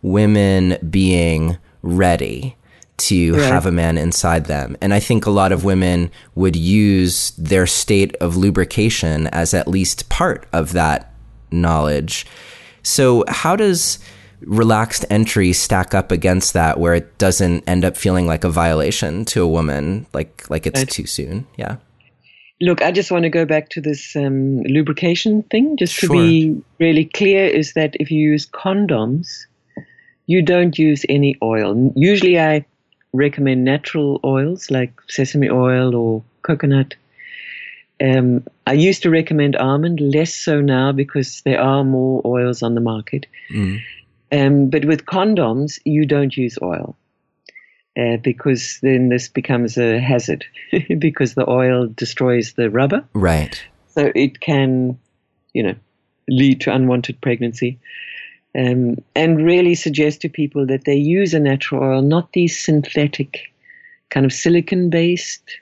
women 0.03 0.77
being 0.91 1.59
ready 1.83 2.57
to 2.99 3.35
right. 3.35 3.43
have 3.43 3.67
a 3.67 3.73
man 3.73 3.99
inside 3.99 4.45
them. 4.45 4.77
And 4.81 4.93
I 4.93 5.01
think 5.01 5.27
a 5.27 5.31
lot 5.31 5.53
of 5.53 5.65
women 5.65 6.11
would 6.35 6.55
use 6.55 7.31
their 7.33 7.67
state 7.67 8.15
of 8.17 8.37
lubrication 8.37 9.27
as 9.29 9.55
at 9.55 9.67
least 9.67 10.09
part 10.09 10.47
of 10.53 10.73
that 10.73 11.13
knowledge. 11.51 12.27
So, 12.83 13.25
how 13.29 13.57
does 13.57 13.99
relaxed 14.43 15.05
entry 15.09 15.53
stack 15.53 15.95
up 15.95 16.11
against 16.11 16.53
that 16.53 16.79
where 16.79 16.95
it 16.95 17.17
doesn't 17.17 17.63
end 17.69 17.85
up 17.85 17.97
feeling 17.97 18.27
like 18.27 18.43
a 18.43 18.51
violation 18.51 19.25
to 19.25 19.41
a 19.41 19.47
woman 19.47 20.05
like 20.13 20.51
like 20.51 20.67
it's 20.67 20.81
right. 20.81 20.91
too 20.91 21.07
soon? 21.07 21.47
Yeah. 21.57 21.77
Look, 22.63 22.81
I 22.81 22.93
just 22.93 23.11
want 23.11 23.25
to 23.25 23.29
go 23.29 23.45
back 23.45 23.71
to 23.71 23.81
this 23.81 24.15
um, 24.15 24.63
lubrication 24.63 25.43
thing, 25.51 25.77
just 25.77 25.99
to 25.99 26.09
be 26.09 26.63
really 26.79 27.07
clear 27.07 27.45
is 27.45 27.73
that 27.73 27.97
if 27.99 28.09
you 28.09 28.21
use 28.21 28.47
condoms, 28.47 29.47
you 30.27 30.43
don't 30.43 30.79
use 30.79 31.05
any 31.09 31.37
oil. 31.43 31.93
Usually 31.97 32.39
I 32.39 32.65
recommend 33.13 33.65
natural 33.65 34.21
oils 34.23 34.71
like 34.71 34.93
sesame 35.09 35.51
oil 35.51 35.97
or 35.97 36.23
coconut. 36.43 36.95
Um, 38.01 38.45
I 38.65 38.75
used 38.75 39.03
to 39.03 39.11
recommend 39.11 39.57
almond, 39.57 40.01
less 40.01 40.33
so 40.33 40.61
now 40.61 40.93
because 40.93 41.43
there 41.43 41.61
are 41.61 41.83
more 41.83 42.23
oils 42.25 42.63
on 42.63 42.77
the 42.77 42.81
market. 42.81 43.27
Mm. 43.53 43.81
Um, 44.31 44.71
but 44.71 44.85
with 44.85 45.05
condoms, 45.07 45.81
you 45.85 46.07
don't 46.07 46.37
use 46.37 46.59
oil 46.63 46.97
uh, 47.99 48.17
because 48.19 48.79
then 48.83 49.09
this 49.09 49.29
becomes 49.29 49.77
a 49.77 50.01
hazard 50.01 50.45
because 50.99 51.35
the 51.35 51.49
oil 51.49 51.87
destroys 51.87 52.55
the 52.55 52.71
rubber. 52.71 53.05
Right. 53.15 53.63
So 53.95 54.11
it 54.15 54.41
can, 54.41 54.99
you 55.53 55.63
know, 55.63 55.75
lead 56.29 56.61
to 56.63 56.75
unwanted 56.75 57.21
pregnancy. 57.21 57.79
Um, 58.55 58.97
and 59.15 59.45
really 59.45 59.75
suggest 59.75 60.21
to 60.23 60.29
people 60.29 60.67
that 60.67 60.85
they 60.85 60.95
use 60.95 61.33
a 61.33 61.41
natural 61.41 61.83
oil, 61.83 62.03
not 62.03 62.33
these 62.33 62.59
synthetic 62.59 63.53
kind 64.11 64.27
of 64.27 64.33
silicon 64.33 64.91
based 64.91 65.59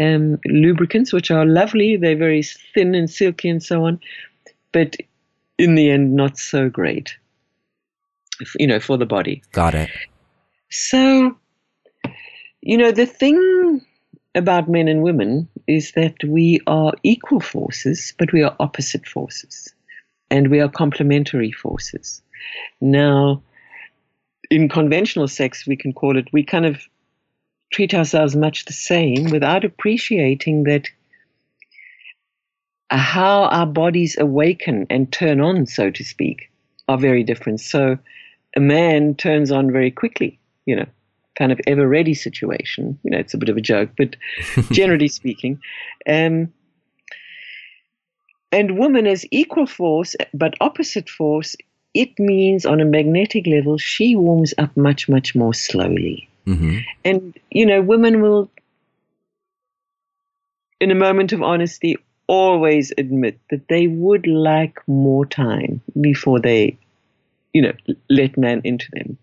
um, 0.00 0.38
lubricants, 0.46 1.12
which 1.12 1.30
are 1.30 1.46
lovely. 1.46 1.96
They're 1.96 2.16
very 2.16 2.42
thin 2.42 2.94
and 2.94 3.08
silky 3.08 3.48
and 3.48 3.62
so 3.62 3.84
on, 3.84 4.00
but 4.72 4.96
in 5.58 5.74
the 5.74 5.90
end, 5.90 6.14
not 6.14 6.38
so 6.38 6.68
great, 6.68 7.14
you 8.58 8.66
know, 8.66 8.80
for 8.80 8.96
the 8.98 9.06
body. 9.06 9.42
Got 9.52 9.74
it. 9.74 9.90
So 10.70 11.36
you 12.62 12.76
know, 12.76 12.92
the 12.92 13.06
thing 13.06 13.80
about 14.34 14.68
men 14.68 14.88
and 14.88 15.02
women 15.02 15.48
is 15.66 15.92
that 15.92 16.14
we 16.24 16.60
are 16.66 16.92
equal 17.02 17.40
forces, 17.40 18.14
but 18.18 18.32
we 18.32 18.42
are 18.42 18.54
opposite 18.60 19.06
forces. 19.06 19.74
And 20.30 20.48
we 20.48 20.60
are 20.60 20.68
complementary 20.68 21.50
forces. 21.50 22.22
Now, 22.80 23.42
in 24.50 24.68
conventional 24.68 25.26
sex, 25.26 25.66
we 25.66 25.76
can 25.76 25.92
call 25.92 26.16
it, 26.16 26.28
we 26.32 26.44
kind 26.44 26.66
of 26.66 26.80
treat 27.72 27.94
ourselves 27.94 28.36
much 28.36 28.64
the 28.64 28.72
same 28.72 29.30
without 29.30 29.64
appreciating 29.64 30.64
that 30.64 30.88
how 32.90 33.44
our 33.44 33.66
bodies 33.66 34.16
awaken 34.18 34.86
and 34.90 35.12
turn 35.12 35.40
on, 35.40 35.66
so 35.66 35.90
to 35.90 36.04
speak, 36.04 36.50
are 36.88 36.98
very 36.98 37.22
different. 37.22 37.60
So 37.60 37.98
a 38.56 38.60
man 38.60 39.14
turns 39.14 39.50
on 39.52 39.72
very 39.72 39.90
quickly, 39.90 40.38
you 40.66 40.76
know, 40.76 40.86
kind 41.36 41.52
of 41.52 41.60
ever 41.66 41.88
ready 41.88 42.14
situation. 42.14 42.98
You 43.02 43.10
know, 43.12 43.18
it's 43.18 43.34
a 43.34 43.38
bit 43.38 43.48
of 43.48 43.56
a 43.56 43.60
joke, 43.60 43.90
but 43.96 44.16
generally 44.72 45.08
speaking. 45.08 45.60
Um, 46.08 46.52
and 48.52 48.78
woman 48.78 49.06
as 49.06 49.24
equal 49.30 49.66
force, 49.66 50.16
but 50.34 50.54
opposite 50.60 51.08
force, 51.08 51.56
it 51.94 52.18
means 52.18 52.66
on 52.66 52.80
a 52.80 52.84
magnetic 52.84 53.46
level, 53.46 53.78
she 53.78 54.16
warms 54.16 54.54
up 54.58 54.76
much, 54.76 55.08
much 55.08 55.34
more 55.34 55.54
slowly. 55.54 56.28
Mm-hmm. 56.46 56.78
And, 57.04 57.38
you 57.50 57.66
know, 57.66 57.80
women 57.80 58.20
will, 58.22 58.50
in 60.80 60.90
a 60.90 60.96
moment 60.96 61.32
of 61.32 61.42
honesty, 61.42 61.96
always 62.26 62.92
admit 62.96 63.38
that 63.50 63.68
they 63.68 63.86
would 63.86 64.26
like 64.26 64.78
more 64.86 65.26
time 65.26 65.80
before 66.00 66.40
they, 66.40 66.78
you 67.52 67.62
know, 67.62 67.72
let 68.08 68.36
man 68.36 68.60
into 68.64 68.86
them. 68.92 69.18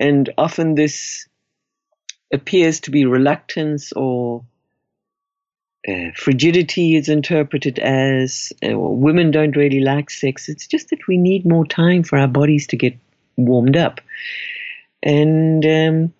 And 0.00 0.30
often 0.36 0.74
this 0.74 1.26
appears 2.34 2.80
to 2.80 2.90
be 2.90 3.04
reluctance 3.04 3.92
or 3.92 4.44
uh, 5.88 6.10
frigidity 6.16 6.96
is 6.96 7.08
interpreted 7.08 7.78
as 7.78 8.52
uh, 8.66 8.78
women 8.78 9.30
don't 9.30 9.56
really 9.56 9.80
like 9.80 10.10
sex. 10.10 10.48
It's 10.48 10.66
just 10.66 10.90
that 10.90 11.06
we 11.06 11.16
need 11.16 11.44
more 11.44 11.66
time 11.66 12.02
for 12.02 12.18
our 12.18 12.28
bodies 12.28 12.66
to 12.68 12.76
get 12.76 12.96
warmed 13.36 13.76
up. 13.76 14.00
And 15.02 15.64
um, 15.66 16.14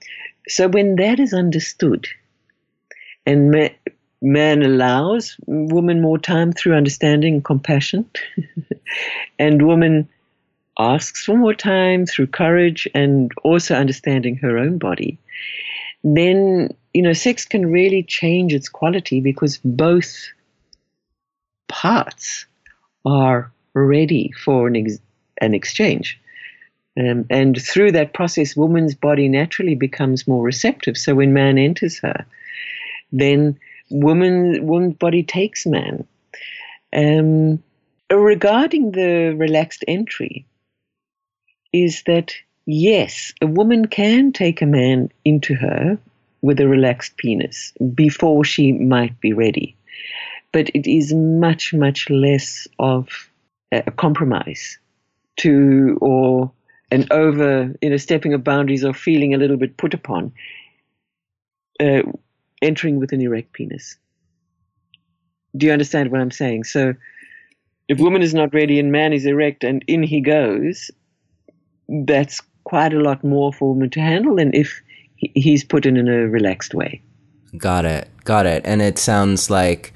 so 0.48 0.68
when 0.68 0.96
that 0.96 1.18
is 1.18 1.32
understood 1.32 2.06
and 3.24 3.50
ma- 3.50 3.92
man 4.20 4.62
allows 4.62 5.36
woman 5.46 6.02
more 6.02 6.18
time 6.18 6.52
through 6.52 6.74
understanding 6.74 7.34
and 7.34 7.44
compassion, 7.44 8.08
and 9.38 9.66
woman 9.66 10.08
asks 10.78 11.24
for 11.24 11.36
more 11.36 11.54
time 11.54 12.04
through 12.04 12.26
courage 12.26 12.88
and 12.94 13.32
also 13.44 13.74
understanding 13.74 14.36
her 14.36 14.58
own 14.58 14.76
body, 14.76 15.18
then 16.04 16.74
you 16.92 17.02
know 17.02 17.12
sex 17.12 17.44
can 17.44 17.72
really 17.72 18.02
change 18.02 18.52
its 18.52 18.68
quality 18.68 19.20
because 19.20 19.58
both 19.64 20.28
parts 21.68 22.46
are 23.04 23.50
ready 23.74 24.32
for 24.44 24.68
an, 24.68 24.76
ex- 24.76 25.00
an 25.40 25.54
exchange. 25.54 26.20
Um, 26.96 27.26
and 27.28 27.60
through 27.60 27.92
that 27.92 28.14
process, 28.14 28.56
woman's 28.56 28.94
body 28.94 29.28
naturally 29.28 29.74
becomes 29.74 30.28
more 30.28 30.44
receptive. 30.44 30.96
So 30.96 31.16
when 31.16 31.32
man 31.32 31.58
enters 31.58 31.98
her, 31.98 32.24
then 33.10 33.58
woman 33.90 34.64
woman's 34.66 34.94
body 34.94 35.22
takes 35.24 35.66
man. 35.66 36.06
Um, 36.92 37.62
regarding 38.12 38.92
the 38.92 39.34
relaxed 39.36 39.84
entry, 39.88 40.46
is 41.72 42.04
that 42.06 42.32
yes, 42.66 43.32
a 43.40 43.46
woman 43.46 43.86
can 43.86 44.32
take 44.32 44.62
a 44.62 44.66
man 44.66 45.10
into 45.24 45.54
her 45.54 45.98
with 46.42 46.60
a 46.60 46.68
relaxed 46.68 47.16
penis 47.16 47.72
before 47.94 48.44
she 48.44 48.72
might 48.72 49.18
be 49.20 49.32
ready. 49.32 49.76
But 50.52 50.70
it 50.74 50.86
is 50.86 51.12
much, 51.12 51.74
much 51.74 52.08
less 52.10 52.68
of 52.78 53.08
a 53.72 53.90
compromise 53.90 54.78
to 55.38 55.98
or 56.00 56.52
an 56.90 57.06
over, 57.10 57.74
you 57.80 57.90
know, 57.90 57.96
stepping 57.96 58.34
of 58.34 58.44
boundaries 58.44 58.84
or 58.84 58.92
feeling 58.92 59.34
a 59.34 59.38
little 59.38 59.56
bit 59.56 59.76
put 59.76 59.94
upon, 59.94 60.32
uh, 61.80 62.02
entering 62.62 63.00
with 63.00 63.12
an 63.12 63.20
erect 63.20 63.52
penis. 63.52 63.96
Do 65.56 65.66
you 65.66 65.72
understand 65.72 66.10
what 66.10 66.20
I'm 66.20 66.30
saying? 66.30 66.64
So, 66.64 66.94
if 67.88 67.98
woman 68.00 68.22
is 68.22 68.34
not 68.34 68.54
ready 68.54 68.78
and 68.78 68.92
man 68.92 69.12
is 69.12 69.26
erect 69.26 69.64
and 69.64 69.84
in 69.86 70.02
he 70.02 70.20
goes, 70.20 70.90
that's 71.88 72.40
quite 72.64 72.92
a 72.92 73.00
lot 73.00 73.22
more 73.22 73.52
for 73.52 73.74
woman 73.74 73.90
to 73.90 74.00
handle 74.00 74.36
than 74.36 74.52
if 74.54 74.80
he's 75.16 75.64
put 75.64 75.86
in 75.86 75.96
in 75.96 76.08
a 76.08 76.28
relaxed 76.28 76.74
way. 76.74 77.00
Got 77.56 77.84
it. 77.84 78.08
Got 78.24 78.46
it. 78.46 78.62
And 78.64 78.82
it 78.82 78.98
sounds 78.98 79.50
like 79.50 79.92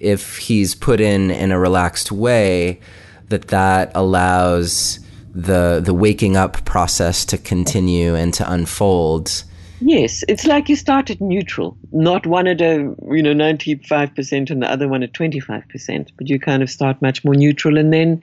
if 0.00 0.38
he's 0.38 0.74
put 0.74 1.00
in 1.00 1.30
in 1.30 1.52
a 1.52 1.58
relaxed 1.58 2.10
way, 2.10 2.80
that 3.28 3.48
that 3.48 3.90
allows 3.94 5.00
the 5.34 5.80
the 5.84 5.94
waking 5.94 6.36
up 6.36 6.64
process 6.64 7.24
to 7.26 7.38
continue 7.38 8.14
and 8.14 8.32
to 8.34 8.50
unfold. 8.50 9.44
Yes, 9.80 10.22
it's 10.28 10.46
like 10.46 10.68
you 10.68 10.76
start 10.76 11.10
at 11.10 11.20
neutral, 11.20 11.76
not 11.92 12.26
one 12.26 12.46
at 12.46 12.60
a 12.60 12.94
you 13.10 13.22
know 13.22 13.32
ninety 13.32 13.74
five 13.76 14.14
percent 14.14 14.50
and 14.50 14.62
the 14.62 14.70
other 14.70 14.88
one 14.88 15.02
at 15.02 15.12
twenty 15.14 15.40
five 15.40 15.68
percent, 15.68 16.12
but 16.16 16.28
you 16.28 16.38
kind 16.38 16.62
of 16.62 16.70
start 16.70 17.02
much 17.02 17.24
more 17.24 17.34
neutral, 17.34 17.76
and 17.76 17.92
then 17.92 18.22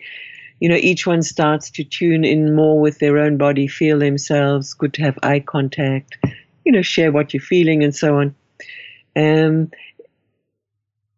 you 0.62 0.69
know 0.69 0.78
each 0.78 1.06
one 1.08 1.24
starts 1.24 1.71
to 1.71 1.84
tune 1.84 2.24
in 2.24 2.56
more 2.56 2.80
with 2.80 3.00
their 3.00 3.17
own 3.17 3.36
body, 3.36 3.67
feel 3.67 4.00
themselves. 4.00 4.74
Good 4.76 4.93
to 4.93 5.02
have 5.02 5.17
eye 5.24 5.39
contact, 5.41 6.17
you 6.63 6.71
know, 6.71 6.84
share 6.84 7.12
what 7.12 7.34
you're 7.34 7.41
feeling 7.41 7.84
and 7.84 7.93
so 7.93 8.19
on. 8.19 8.36
Um, 9.15 9.71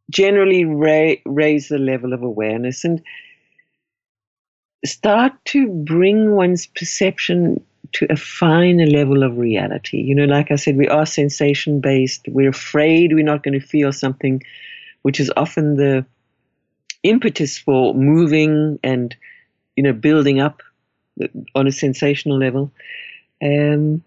generally 0.10 0.63
ra- 0.63 1.21
raise 1.25 1.67
the 1.67 1.77
level 1.77 2.13
of 2.13 2.23
awareness 2.23 2.86
and 2.86 3.03
start 4.86 5.34
to 5.45 5.67
bring 5.67 6.36
one's 6.36 6.65
perception 6.65 7.62
to 7.91 8.08
a 8.10 8.15
finer 8.15 8.88
level 8.88 9.23
of 9.23 9.38
reality. 9.38 9.97
You 9.97 10.15
know, 10.15 10.25
like 10.25 10.51
I 10.51 10.56
said, 10.56 10.77
we 10.77 10.88
are 10.88 11.06
sensation 11.06 11.82
based. 11.82 12.27
We're 12.29 12.49
afraid 12.49 13.12
we're 13.12 13.25
not 13.25 13.43
going 13.43 13.60
to 13.60 13.65
feel 13.65 13.91
something, 13.91 14.41
which 15.01 15.19
is 15.19 15.29
often 15.36 15.75
the 15.75 16.06
impetus 17.03 17.58
for 17.58 17.93
moving 17.93 18.79
and, 18.84 19.13
you 19.75 19.83
know, 19.83 19.93
building 19.93 20.39
up 20.39 20.62
on 21.55 21.67
a 21.67 21.71
sensational 21.71 22.38
level. 22.38 22.71
Um, 23.41 24.03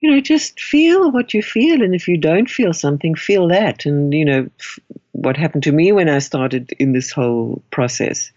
you 0.00 0.10
know, 0.10 0.20
just 0.20 0.60
feel 0.60 1.10
what 1.10 1.34
you 1.34 1.42
feel. 1.42 1.82
And 1.82 1.94
if 1.94 2.06
you 2.06 2.16
don't 2.16 2.48
feel 2.48 2.72
something, 2.72 3.14
feel 3.14 3.48
that. 3.48 3.84
And, 3.84 4.12
you 4.12 4.24
know, 4.24 4.48
f- 4.60 4.78
what 5.12 5.36
happened 5.36 5.64
to 5.64 5.72
me 5.72 5.90
when 5.90 6.08
I 6.08 6.20
started 6.20 6.72
in 6.78 6.92
this 6.92 7.10
whole 7.10 7.62
process 7.70 8.30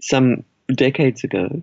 some 0.00 0.42
decades 0.74 1.22
ago 1.22 1.62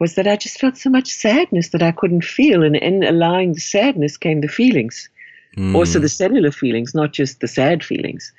was 0.00 0.14
that 0.14 0.26
I 0.26 0.36
just 0.36 0.60
felt 0.60 0.76
so 0.76 0.90
much 0.90 1.10
sadness 1.10 1.68
that 1.68 1.82
I 1.82 1.92
couldn't 1.92 2.24
feel. 2.24 2.62
And 2.62 2.76
in 2.76 3.04
allowing 3.04 3.52
the 3.52 3.60
sadness 3.60 4.16
came 4.16 4.40
the 4.40 4.48
feelings, 4.48 5.08
mm. 5.56 5.74
also 5.74 5.98
the 5.98 6.08
cellular 6.08 6.50
feelings, 6.50 6.94
not 6.94 7.12
just 7.12 7.40
the 7.40 7.48
sad 7.48 7.84
feelings. 7.84 8.32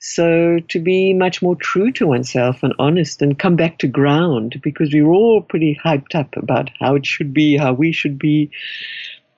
So 0.00 0.60
to 0.68 0.78
be 0.78 1.12
much 1.12 1.42
more 1.42 1.56
true 1.56 1.90
to 1.92 2.06
oneself 2.06 2.62
and 2.62 2.72
honest 2.78 3.20
and 3.20 3.38
come 3.38 3.56
back 3.56 3.78
to 3.78 3.88
ground 3.88 4.60
because 4.62 4.92
we 4.92 5.02
were 5.02 5.12
all 5.12 5.42
pretty 5.42 5.78
hyped 5.84 6.14
up 6.14 6.36
about 6.36 6.70
how 6.78 6.94
it 6.94 7.04
should 7.04 7.34
be, 7.34 7.56
how 7.56 7.72
we 7.72 7.90
should 7.90 8.18
be, 8.18 8.50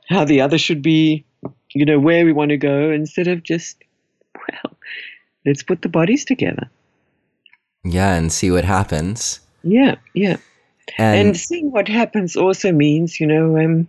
how 0.09 0.25
the 0.25 0.42
other 0.42 0.59
should 0.59 0.83
be, 0.83 1.25
you 1.73 1.87
know, 1.87 1.99
where 1.99 2.25
we 2.25 2.33
want 2.33 2.51
to 2.51 2.59
go 2.59 2.90
instead 2.90 3.27
of 3.27 3.42
just, 3.42 3.83
well, 4.35 4.77
let's 5.46 5.62
put 5.62 5.81
the 5.81 5.88
bodies 5.88 6.27
together. 6.27 6.68
Yeah, 7.85 8.14
and 8.14 8.31
see 8.31 8.51
what 8.51 8.64
happens. 8.64 9.40
Yeah, 9.62 9.96
yeah. 10.14 10.37
And, 10.99 11.29
and 11.29 11.37
seeing 11.37 11.70
what 11.70 11.88
happens 11.88 12.37
also 12.37 12.73
means, 12.73 13.18
you 13.18 13.27
know, 13.27 13.57
um, 13.57 13.88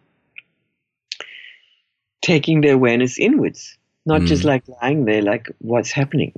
taking 2.22 2.62
the 2.62 2.70
awareness 2.70 3.20
inwards, 3.20 3.78
not 4.06 4.22
mm. 4.22 4.28
just 4.28 4.46
like 4.46 4.64
lying 4.82 5.04
there, 5.04 5.22
like 5.22 5.48
what's 5.60 5.92
happening. 5.92 6.32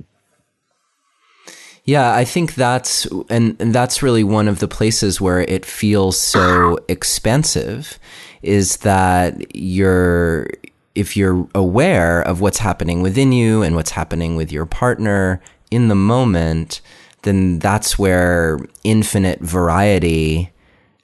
Yeah, 1.84 2.14
I 2.14 2.24
think 2.24 2.54
that's 2.54 3.06
and, 3.28 3.56
and 3.60 3.74
that's 3.74 4.02
really 4.02 4.24
one 4.24 4.48
of 4.48 4.58
the 4.58 4.68
places 4.68 5.20
where 5.20 5.40
it 5.40 5.66
feels 5.66 6.18
so 6.18 6.78
expensive 6.88 7.98
is 8.42 8.78
that 8.78 9.54
you're 9.54 10.48
if 10.94 11.16
you're 11.16 11.46
aware 11.54 12.22
of 12.22 12.40
what's 12.40 12.58
happening 12.58 13.02
within 13.02 13.32
you 13.32 13.62
and 13.62 13.74
what's 13.74 13.90
happening 13.90 14.36
with 14.36 14.52
your 14.52 14.64
partner 14.64 15.42
in 15.70 15.88
the 15.88 15.94
moment, 15.94 16.80
then 17.22 17.58
that's 17.58 17.98
where 17.98 18.58
infinite 18.84 19.40
variety 19.40 20.50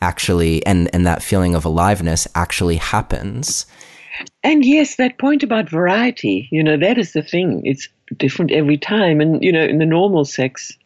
actually 0.01 0.65
and 0.65 0.89
and 0.95 1.05
that 1.05 1.23
feeling 1.23 1.55
of 1.55 1.67
aliveness 1.67 2.27
actually 2.35 2.77
happens. 2.77 3.67
And 4.43 4.65
yes, 4.65 4.97
that 4.97 5.19
point 5.19 5.43
about 5.43 5.69
variety, 5.69 6.49
you 6.51 6.63
know, 6.63 6.77
that 6.79 6.99
is 6.99 7.13
the 7.13 7.23
thing. 7.23 7.61
It's 7.65 7.89
different 8.17 8.51
every 8.51 8.79
time. 8.79 9.21
And, 9.21 9.43
you 9.43 9.53
know, 9.53 9.65
in 9.65 9.79
the 9.79 9.87
normal 9.87 10.25
sex, 10.25 10.77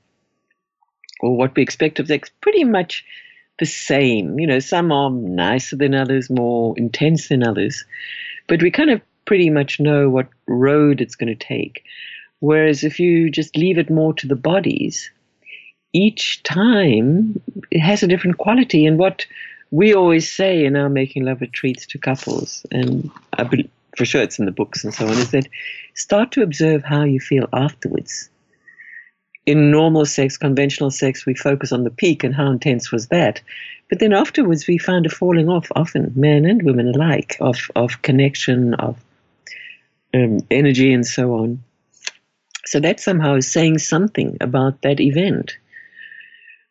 or 1.20 1.37
what 1.37 1.54
we 1.56 1.62
expect 1.62 1.98
of 1.98 2.08
sex, 2.08 2.30
pretty 2.40 2.64
much 2.64 3.04
the 3.58 3.66
same. 3.66 4.38
You 4.38 4.46
know, 4.46 4.58
some 4.58 4.92
are 4.92 5.10
nicer 5.10 5.76
than 5.76 5.94
others, 5.94 6.28
more 6.28 6.74
intense 6.76 7.28
than 7.28 7.46
others, 7.46 7.84
but 8.48 8.62
we 8.62 8.70
kind 8.70 8.90
of 8.90 9.00
pretty 9.24 9.48
much 9.48 9.80
know 9.80 10.10
what 10.10 10.28
road 10.46 11.00
it's 11.00 11.14
going 11.14 11.34
to 11.34 11.46
take. 11.46 11.84
Whereas 12.40 12.84
if 12.84 13.00
you 13.00 13.30
just 13.30 13.56
leave 13.56 13.78
it 13.78 13.88
more 13.90 14.12
to 14.14 14.26
the 14.26 14.37
bodies, 14.37 15.10
each 15.92 16.42
time 16.42 17.40
it 17.70 17.80
has 17.80 18.02
a 18.02 18.08
different 18.08 18.37
quality. 18.37 18.84
And 18.84 18.98
what 18.98 19.24
we 19.70 19.94
always 19.94 20.30
say 20.30 20.64
in 20.64 20.76
our 20.76 20.90
making 20.90 21.24
love 21.24 21.40
retreats 21.40 21.87
to 21.87 21.98
couples, 21.98 22.66
and 22.70 23.10
I 23.32 23.44
believe, 23.44 23.70
for 23.96 24.04
sure 24.04 24.22
it's 24.22 24.38
in 24.38 24.46
the 24.46 24.52
books 24.52 24.85
and 24.85 24.92
so 24.92 25.07
on, 25.07 25.12
is 25.12 25.30
that 25.30 25.48
start 25.94 26.33
to 26.33 26.42
observe 26.42 26.85
how 26.85 27.02
you 27.04 27.20
feel 27.20 27.48
afterwards 27.52 28.30
in 29.46 29.70
normal 29.70 30.07
sex, 30.07 30.37
conventional 30.37 30.90
sex, 30.90 31.26
we 31.26 31.35
focus 31.35 31.72
on 31.72 31.85
the 31.85 31.90
peak 31.90 32.24
and 32.24 32.35
how 32.35 32.50
intense 32.50 32.90
was 32.90 33.09
that. 33.09 33.40
But 33.90 33.98
then 33.98 34.12
afterwards, 34.12 34.66
we 34.66 34.78
find 34.78 35.04
a 35.04 35.11
falling 35.11 35.48
off, 35.48 35.70
often 35.76 36.12
men 36.16 36.46
and 36.46 36.62
women 36.62 36.88
alike, 36.88 37.37
of, 37.40 37.70
of 37.76 38.00
connection, 38.02 38.74
of 38.74 38.96
um, 40.14 40.38
energy, 40.50 40.92
and 40.92 41.07
so 41.07 41.35
on. 41.35 41.62
So 42.64 42.80
that 42.80 43.00
somehow 43.00 43.35
is 43.35 43.50
saying 43.50 43.78
something 43.78 44.38
about 44.40 44.80
that 44.83 45.00
event. 45.00 45.57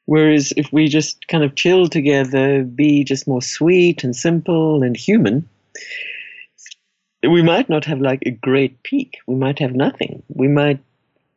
Whereas 0.05 0.51
if 0.57 0.73
we 0.73 0.87
just 0.87 1.27
kind 1.27 1.43
of 1.43 1.55
chill 1.55 1.87
together, 1.87 2.63
be 2.63 3.03
just 3.03 3.27
more 3.27 3.41
sweet 3.41 4.03
and 4.03 4.15
simple 4.15 4.81
and 4.81 4.97
human, 4.97 5.47
we 7.23 7.41
might 7.41 7.69
not 7.69 7.85
have 7.85 7.99
like 7.99 8.21
a 8.25 8.31
great 8.31 8.83
peak. 8.83 9.17
We 9.27 9.35
might 9.35 9.59
have 9.59 9.73
nothing. 9.73 10.23
We 10.29 10.47
might 10.47 10.79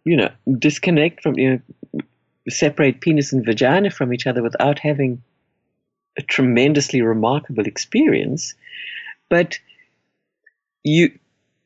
you 0.07 0.17
know, 0.17 0.31
disconnect 0.59 1.21
from, 1.21 1.37
you 1.37 1.61
know, 1.93 2.01
separate 2.49 3.01
penis 3.01 3.33
and 3.33 3.45
vagina 3.45 3.91
from 3.91 4.15
each 4.15 4.27
other 4.27 4.41
without 4.41 4.79
having 4.79 5.21
a 6.17 6.23
tremendously 6.23 7.03
remarkable 7.03 7.67
experience. 7.67 8.55
But 9.29 9.59
you, 10.85 11.11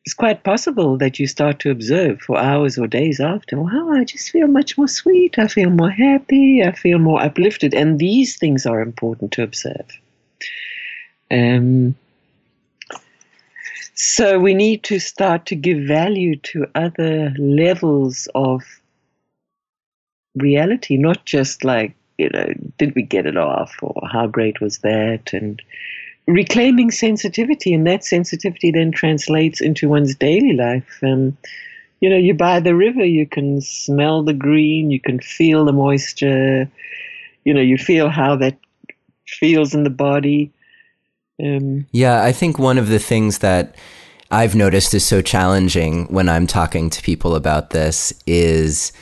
it's 0.07 0.15
quite 0.15 0.43
possible 0.43 0.97
that 0.97 1.19
you 1.19 1.27
start 1.27 1.61
to 1.61 1.71
observe 1.71 2.23
for 2.23 2.39
hours 2.39 2.79
or 2.79 2.87
days 2.87 3.21
after, 3.21 3.61
wow, 3.61 3.91
I 3.91 4.05
just 4.05 4.31
feel 4.31 4.49
much 4.49 4.79
more 4.79 4.89
sweet. 4.89 5.39
I 5.39 5.47
feel 5.47 5.69
more 5.69 5.91
happy. 5.91 6.63
I 6.63 6.73
feel 6.73 6.99
more 6.99 7.23
uplifted. 7.23 7.75
And 7.75 7.99
these 7.99 8.39
things 8.39 8.65
are 8.65 8.81
important 8.81 9.33
to 9.33 9.43
observe. 9.43 9.87
Um, 11.31 11.95
so 13.95 14.39
we 14.39 14.55
need 14.55 14.83
to 14.85 14.99
start 14.99 15.47
to 15.47 15.55
give 15.55 15.79
value 15.87 16.37
to 16.37 16.67
other 16.75 17.35
levels 17.39 18.29
of 18.35 18.63
reality, 20.37 20.97
not 20.97 21.25
just 21.25 21.65
like, 21.65 21.95
you 22.19 22.29
know, 22.31 22.53
did 22.79 22.95
we 22.95 23.03
get 23.03 23.27
it 23.27 23.37
off 23.37 23.75
or 23.83 24.09
how 24.11 24.27
great 24.27 24.61
was 24.61 24.79
that? 24.79 25.33
And 25.33 25.61
reclaiming 26.27 26.91
sensitivity, 26.91 27.75
and 27.75 27.87
that 27.87 28.05
sensitivity 28.05 28.71
then 28.71 28.93
translates 28.93 29.61
into 29.61 29.89
one's 29.89 30.15
daily 30.15 30.53
life. 30.53 30.99
And, 31.03 31.37
you 32.01 32.09
know, 32.09 32.17
you 32.17 32.35
by 32.35 32.61
the 32.61 32.75
river, 32.75 33.05
you 33.05 33.27
can 33.27 33.61
smell 33.61 34.23
the 34.23 34.35
green, 34.35 34.91
you 34.91 35.01
can 35.01 35.21
feel 35.21 35.65
the 35.65 35.73
moisture, 35.73 36.71
you 37.45 37.55
know, 37.55 37.61
you 37.61 37.79
feel 37.79 38.09
how 38.09 38.37
that 38.37 38.57
feels 39.27 39.75
in 39.75 39.85
the 39.85 39.91
body. 39.91 40.53
Um, 41.43 41.87
yeah, 41.93 42.23
I 42.23 42.33
think 42.33 42.59
one 42.59 42.79
of 42.79 42.89
the 42.89 42.99
things 42.99 43.39
that 43.39 43.77
I've 44.31 44.55
noticed 44.55 44.95
is 44.95 45.05
so 45.05 45.23
challenging 45.23 46.07
when 46.07 46.29
I'm 46.29 46.47
talking 46.47 46.91
to 46.91 47.03
people 47.03 47.35
about 47.35 47.71
this 47.71 48.13
is 48.27 48.93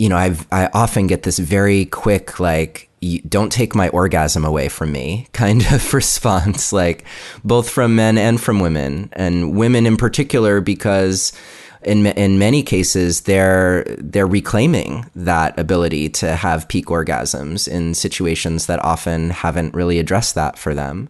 you 0.00 0.08
know, 0.08 0.16
I've, 0.16 0.46
I 0.50 0.70
often 0.72 1.06
get 1.06 1.24
this 1.24 1.38
very 1.38 1.84
quick, 1.84 2.40
like, 2.40 2.88
don't 3.28 3.52
take 3.52 3.74
my 3.74 3.90
orgasm 3.90 4.46
away 4.46 4.70
from 4.70 4.92
me 4.92 5.26
kind 5.34 5.62
of 5.70 5.92
response, 5.92 6.72
like 6.72 7.04
both 7.44 7.68
from 7.68 7.96
men 7.96 8.16
and 8.16 8.40
from 8.40 8.60
women, 8.60 9.10
and 9.12 9.54
women 9.54 9.84
in 9.84 9.98
particular, 9.98 10.62
because 10.62 11.34
in 11.82 12.06
in 12.06 12.38
many 12.38 12.62
cases 12.62 13.22
they're 13.22 13.84
they're 13.98 14.26
reclaiming 14.26 15.06
that 15.14 15.58
ability 15.58 16.10
to 16.10 16.36
have 16.36 16.68
peak 16.68 16.86
orgasms 16.86 17.66
in 17.66 17.94
situations 17.94 18.66
that 18.66 18.84
often 18.84 19.30
haven't 19.30 19.74
really 19.74 19.98
addressed 19.98 20.34
that 20.34 20.58
for 20.58 20.74
them. 20.74 21.08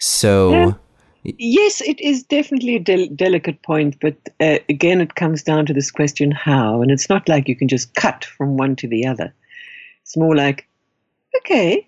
So. 0.00 0.50
Yeah. 0.50 0.72
Yes, 1.22 1.82
it 1.82 2.00
is 2.00 2.22
definitely 2.22 2.76
a 2.76 2.80
del- 2.80 3.08
delicate 3.08 3.60
point, 3.60 3.96
but 4.00 4.16
uh, 4.40 4.58
again, 4.70 5.02
it 5.02 5.16
comes 5.16 5.42
down 5.42 5.66
to 5.66 5.74
this 5.74 5.90
question 5.90 6.30
how, 6.30 6.80
and 6.80 6.90
it's 6.90 7.10
not 7.10 7.28
like 7.28 7.46
you 7.46 7.54
can 7.54 7.68
just 7.68 7.94
cut 7.94 8.24
from 8.24 8.56
one 8.56 8.74
to 8.76 8.88
the 8.88 9.06
other. 9.06 9.30
It's 10.00 10.16
more 10.16 10.34
like, 10.34 10.66
okay, 11.36 11.86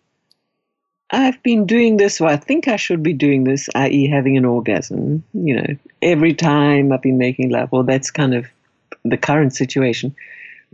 I've 1.12 1.42
been 1.42 1.66
doing 1.66 1.96
this, 1.96 2.20
or 2.20 2.28
I 2.28 2.36
think 2.36 2.68
I 2.68 2.76
should 2.76 3.02
be 3.02 3.12
doing 3.12 3.44
this, 3.44 3.68
i.e., 3.74 4.08
having 4.08 4.36
an 4.36 4.44
orgasm, 4.44 5.22
you 5.32 5.56
know, 5.56 5.76
every 6.00 6.34
time 6.34 6.92
I've 6.92 7.02
been 7.02 7.18
making 7.18 7.50
love. 7.50 7.70
Well, 7.72 7.82
that's 7.82 8.10
kind 8.10 8.34
of 8.34 8.46
the 9.04 9.18
current 9.18 9.54
situation. 9.54 10.14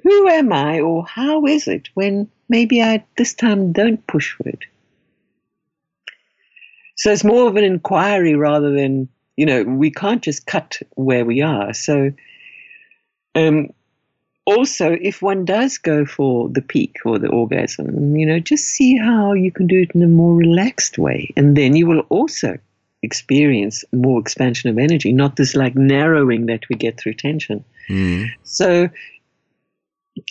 Who 0.03 0.29
am 0.29 0.53
I, 0.53 0.81
or 0.81 1.05
how 1.07 1.47
is 1.47 1.67
it 1.67 1.89
when 1.95 2.29
maybe 2.49 2.83
I 2.83 3.05
this 3.17 3.35
time 3.35 3.73
don't 3.73 4.05
push 4.07 4.33
for 4.33 4.49
it? 4.49 4.61
So 6.99 7.13
it's 7.13 7.25
more 7.25 7.49
of 7.49 7.57
an 7.57 7.65
inquiry 7.65 8.35
rather 8.35 8.73
than, 8.73 9.09
you 9.37 9.47
know, 9.47 9.63
we 9.63 9.91
can't 9.91 10.21
just 10.21 10.47
cut 10.47 10.79
where 10.97 11.25
we 11.25 11.41
are. 11.41 11.73
So 11.73 12.13
um, 13.37 13.69
also, 14.47 14.97
if 15.01 15.23
one 15.23 15.45
does 15.45 15.79
go 15.79 16.05
for 16.05 16.49
the 16.49 16.61
peak 16.61 16.97
or 17.05 17.21
the 17.21 17.29
orgasm, 17.29 18.17
you 18.17 18.27
know, 18.27 18.41
just 18.41 18.65
see 18.65 18.97
how 18.97 19.33
you 19.33 19.53
can 19.53 19.69
do 19.69 19.83
it 19.83 19.93
in 19.95 20.03
a 20.03 20.09
more 20.09 20.35
relaxed 20.35 20.99
way. 20.99 21.33
And 21.37 21.57
then 21.57 21.77
you 21.77 21.87
will 21.87 22.01
also 22.09 22.59
experience 23.03 23.85
more 23.93 24.19
expansion 24.19 24.69
of 24.69 24.77
energy, 24.77 25.13
not 25.13 25.37
this 25.37 25.55
like 25.55 25.77
narrowing 25.77 26.47
that 26.47 26.69
we 26.69 26.75
get 26.75 26.99
through 26.99 27.15
tension. 27.15 27.65
Mm. 27.89 28.27
So 28.43 28.89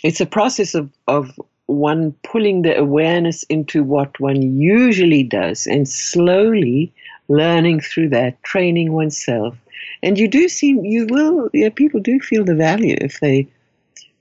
it's 0.04 0.20
a 0.20 0.26
process 0.26 0.74
of, 0.74 0.90
of 1.06 1.40
one 1.68 2.12
pulling 2.24 2.62
the 2.62 2.76
awareness 2.76 3.42
into 3.44 3.84
what 3.84 4.18
one 4.18 4.58
usually 4.58 5.22
does 5.22 5.66
and 5.66 5.86
slowly 5.86 6.92
learning 7.28 7.80
through 7.80 8.08
that, 8.08 8.42
training 8.42 8.92
oneself. 8.92 9.54
And 10.02 10.18
you 10.18 10.28
do 10.28 10.48
see, 10.48 10.78
you 10.82 11.06
will, 11.10 11.50
yeah, 11.52 11.68
people 11.68 12.00
do 12.00 12.18
feel 12.20 12.44
the 12.44 12.54
value 12.54 12.96
if 13.00 13.20
they, 13.20 13.46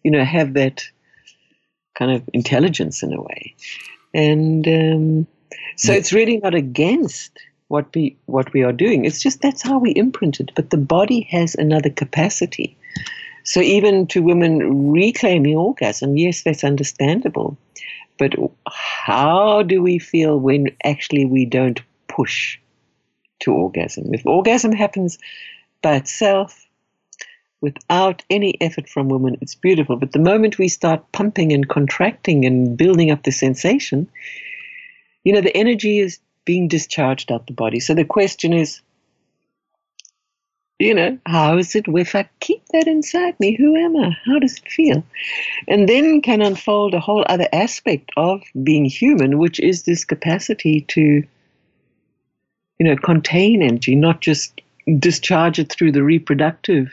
you 0.03 0.11
know, 0.11 0.25
have 0.25 0.53
that 0.53 0.83
kind 1.95 2.11
of 2.11 2.29
intelligence 2.33 3.01
in 3.01 3.13
a 3.13 3.21
way. 3.21 3.55
And 4.13 4.67
um, 4.67 5.27
so 5.77 5.93
yeah. 5.93 5.99
it's 5.99 6.11
really 6.11 6.37
not 6.37 6.53
against 6.53 7.31
what 7.69 7.87
we 7.95 8.17
what 8.25 8.51
we 8.53 8.63
are 8.63 8.73
doing. 8.73 9.05
It's 9.05 9.21
just 9.21 9.41
that's 9.41 9.61
how 9.61 9.77
we 9.77 9.91
imprint 9.91 10.39
it. 10.39 10.51
But 10.55 10.69
the 10.69 10.77
body 10.77 11.21
has 11.31 11.55
another 11.55 11.89
capacity 11.89 12.77
so 13.47 13.61
even 13.61 14.07
to 14.07 14.21
women 14.21 14.91
reclaiming 14.91 15.55
orgasm, 15.55 16.17
yes, 16.17 16.43
that's 16.43 16.65
understandable. 16.65 17.57
But 18.19 18.35
how 18.67 19.63
do 19.63 19.81
we 19.81 19.99
feel 19.99 20.37
when 20.37 20.67
actually 20.83 21.23
we 21.23 21.45
don't 21.45 21.79
push 22.09 22.59
to 23.39 23.53
orgasm? 23.53 24.13
If 24.13 24.25
orgasm 24.25 24.73
happens 24.73 25.17
by 25.81 25.95
itself, 25.95 26.67
without 27.61 28.21
any 28.29 28.59
effort 28.59 28.89
from 28.89 29.07
women, 29.07 29.37
it's 29.39 29.55
beautiful. 29.55 29.95
But 29.95 30.11
the 30.11 30.19
moment 30.19 30.57
we 30.57 30.67
start 30.67 31.09
pumping 31.13 31.53
and 31.53 31.69
contracting 31.69 32.43
and 32.43 32.75
building 32.75 33.11
up 33.11 33.23
the 33.23 33.31
sensation, 33.31 34.09
you 35.23 35.31
know, 35.31 35.39
the 35.39 35.55
energy 35.55 35.99
is 35.99 36.19
being 36.43 36.67
discharged 36.67 37.31
out 37.31 37.47
the 37.47 37.53
body. 37.53 37.79
So 37.79 37.93
the 37.93 38.03
question 38.03 38.51
is, 38.51 38.81
you 40.79 40.93
know, 40.93 41.17
how 41.25 41.57
is 41.57 41.75
it 41.75 41.85
if 41.87 42.15
I 42.15 42.29
keep 42.39 42.63
that 42.67 42.87
inside 42.87 43.39
me? 43.39 43.55
Who 43.55 43.75
am 43.75 43.97
I? 43.97 44.15
How 44.25 44.37
does 44.39 44.57
it 44.57 44.71
feel? 44.71 45.03
And 45.67 45.89
then 45.89 46.21
can 46.21 46.41
unfold 46.41 46.93
a 46.93 46.99
whole 46.99 47.25
other 47.27 47.47
aspect 47.51 48.11
of 48.15 48.43
being 48.63 48.85
human, 48.85 49.39
which 49.39 49.59
is 49.59 49.83
this 49.83 50.05
capacity 50.05 50.81
to, 50.89 51.01
you 51.01 51.25
know, 52.79 52.95
contain 52.95 53.63
energy, 53.63 53.95
not 53.95 54.21
just 54.21 54.61
discharge 54.99 55.57
it 55.57 55.71
through 55.71 55.91
the 55.93 56.03
reproductive 56.03 56.91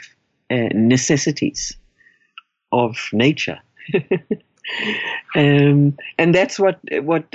uh, 0.51 0.69
necessities 0.73 1.77
of 2.73 2.97
nature. 3.13 3.61
um, 5.37 5.95
and 6.19 6.35
that's 6.35 6.59
what 6.59 6.81
what 7.03 7.31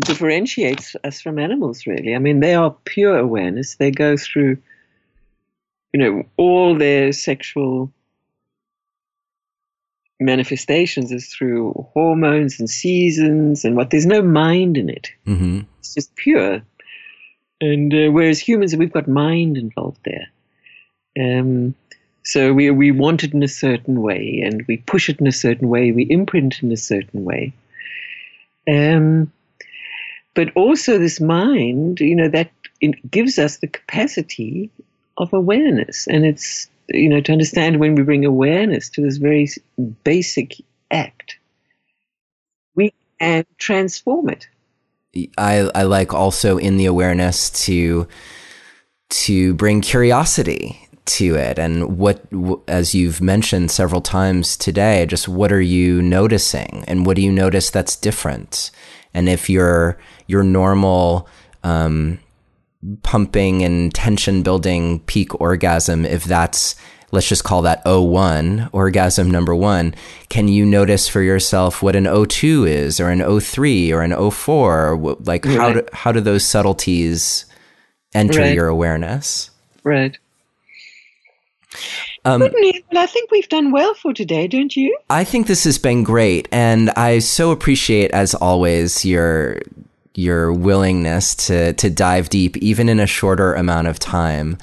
differentiates 0.00 0.96
us 1.04 1.20
from 1.20 1.38
animals, 1.38 1.86
really. 1.86 2.14
I 2.14 2.18
mean, 2.18 2.40
they 2.40 2.54
are 2.54 2.74
pure 2.86 3.18
awareness. 3.18 3.76
They 3.76 3.90
go 3.90 4.16
through 4.16 4.56
you 5.92 6.00
know, 6.00 6.22
all 6.36 6.76
their 6.76 7.12
sexual 7.12 7.92
manifestations 10.20 11.10
is 11.10 11.28
through 11.28 11.72
hormones 11.94 12.60
and 12.60 12.68
seasons 12.68 13.64
and 13.64 13.74
what 13.76 13.90
there's 13.90 14.06
no 14.06 14.22
mind 14.22 14.76
in 14.76 14.90
it. 14.90 15.10
Mm-hmm. 15.26 15.60
It's 15.78 15.94
just 15.94 16.14
pure. 16.14 16.62
And 17.60 17.92
uh, 17.92 18.10
whereas 18.10 18.38
humans, 18.38 18.76
we've 18.76 18.92
got 18.92 19.08
mind 19.08 19.56
involved 19.56 20.00
there. 20.04 20.28
Um, 21.18 21.74
so 22.22 22.52
we 22.52 22.70
we 22.70 22.92
want 22.92 23.24
it 23.24 23.34
in 23.34 23.42
a 23.42 23.48
certain 23.48 24.02
way, 24.02 24.42
and 24.44 24.64
we 24.68 24.76
push 24.76 25.08
it 25.08 25.20
in 25.20 25.26
a 25.26 25.32
certain 25.32 25.68
way. 25.68 25.90
We 25.90 26.04
imprint 26.04 26.62
in 26.62 26.70
a 26.70 26.76
certain 26.76 27.24
way. 27.24 27.52
Um, 28.68 29.32
but 30.34 30.54
also 30.54 30.98
this 30.98 31.20
mind, 31.20 32.00
you 32.00 32.14
know, 32.14 32.28
that 32.28 32.50
gives 33.10 33.38
us 33.38 33.56
the 33.56 33.66
capacity 33.66 34.70
of 35.20 35.32
awareness. 35.32 36.06
And 36.06 36.24
it's, 36.24 36.68
you 36.88 37.08
know, 37.08 37.20
to 37.20 37.32
understand 37.32 37.78
when 37.78 37.94
we 37.94 38.02
bring 38.02 38.24
awareness 38.24 38.88
to 38.90 39.02
this 39.02 39.18
very 39.18 39.48
basic 40.02 40.54
act, 40.90 41.36
we 42.74 42.92
can 43.20 43.44
transform 43.58 44.30
it. 44.30 44.48
I, 45.36 45.70
I 45.74 45.82
like 45.82 46.14
also 46.14 46.56
in 46.56 46.76
the 46.76 46.86
awareness 46.86 47.50
to 47.64 48.08
to 49.10 49.54
bring 49.54 49.80
curiosity 49.80 50.88
to 51.04 51.34
it 51.34 51.58
and 51.58 51.98
what 51.98 52.24
as 52.68 52.94
you've 52.94 53.20
mentioned 53.20 53.68
several 53.68 54.00
times 54.00 54.56
today 54.56 55.04
just 55.06 55.26
what 55.26 55.50
are 55.50 55.60
you 55.60 56.00
noticing 56.00 56.84
and 56.86 57.04
what 57.04 57.16
do 57.16 57.22
you 57.22 57.32
notice 57.32 57.70
that's 57.70 57.96
different 57.96 58.70
and 59.12 59.28
if 59.28 59.50
your 59.50 59.98
your 60.28 60.44
normal 60.44 61.26
um, 61.64 62.20
pumping 63.02 63.62
and 63.62 63.94
tension 63.94 64.42
building 64.42 65.00
peak 65.00 65.40
orgasm, 65.40 66.04
if 66.04 66.24
that's 66.24 66.76
let's 67.12 67.28
just 67.28 67.44
call 67.44 67.62
that 67.62 67.84
O1, 67.84 68.68
orgasm 68.72 69.30
number 69.30 69.54
one, 69.54 69.94
can 70.28 70.48
you 70.48 70.64
notice 70.64 71.08
for 71.08 71.22
yourself 71.22 71.82
what 71.82 71.96
an 71.96 72.04
O2 72.04 72.68
is, 72.68 73.00
or 73.00 73.10
an 73.10 73.20
O3, 73.20 73.90
or 73.92 74.02
an 74.02 74.12
O4? 74.12 75.26
Like, 75.26 75.44
right. 75.44 75.56
how, 75.56 75.72
do, 75.72 75.86
how 75.92 76.12
do 76.12 76.20
those 76.20 76.44
subtleties 76.44 77.46
enter 78.14 78.40
right. 78.40 78.54
your 78.54 78.68
awareness? 78.68 79.50
Right. 79.82 80.18
Um, 82.24 82.40
well, 82.40 82.50
I 82.96 83.06
think 83.06 83.30
we've 83.30 83.48
done 83.48 83.72
well 83.72 83.94
for 83.94 84.12
today, 84.12 84.46
don't 84.46 84.76
you? 84.76 84.96
I 85.08 85.24
think 85.24 85.46
this 85.46 85.64
has 85.64 85.78
been 85.78 86.04
great, 86.04 86.48
and 86.52 86.90
I 86.90 87.20
so 87.20 87.50
appreciate, 87.50 88.10
as 88.10 88.34
always, 88.34 89.04
your 89.04 89.60
your 90.14 90.52
willingness 90.52 91.34
to 91.34 91.72
to 91.74 91.90
dive 91.90 92.28
deep 92.28 92.56
even 92.58 92.88
in 92.88 93.00
a 93.00 93.06
shorter 93.06 93.54
amount 93.54 93.86
of 93.86 93.98
time. 93.98 94.58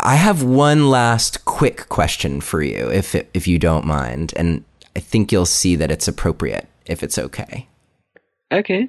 I 0.00 0.16
have 0.16 0.42
one 0.42 0.90
last 0.90 1.44
quick 1.44 1.88
question 1.88 2.40
for 2.40 2.62
you 2.62 2.90
if 2.90 3.14
if 3.34 3.46
you 3.46 3.58
don't 3.58 3.84
mind 3.84 4.32
and 4.36 4.64
I 4.94 5.00
think 5.00 5.32
you'll 5.32 5.46
see 5.46 5.76
that 5.76 5.90
it's 5.90 6.08
appropriate 6.08 6.68
if 6.86 7.02
it's 7.02 7.18
okay. 7.18 7.68
Okay. 8.50 8.88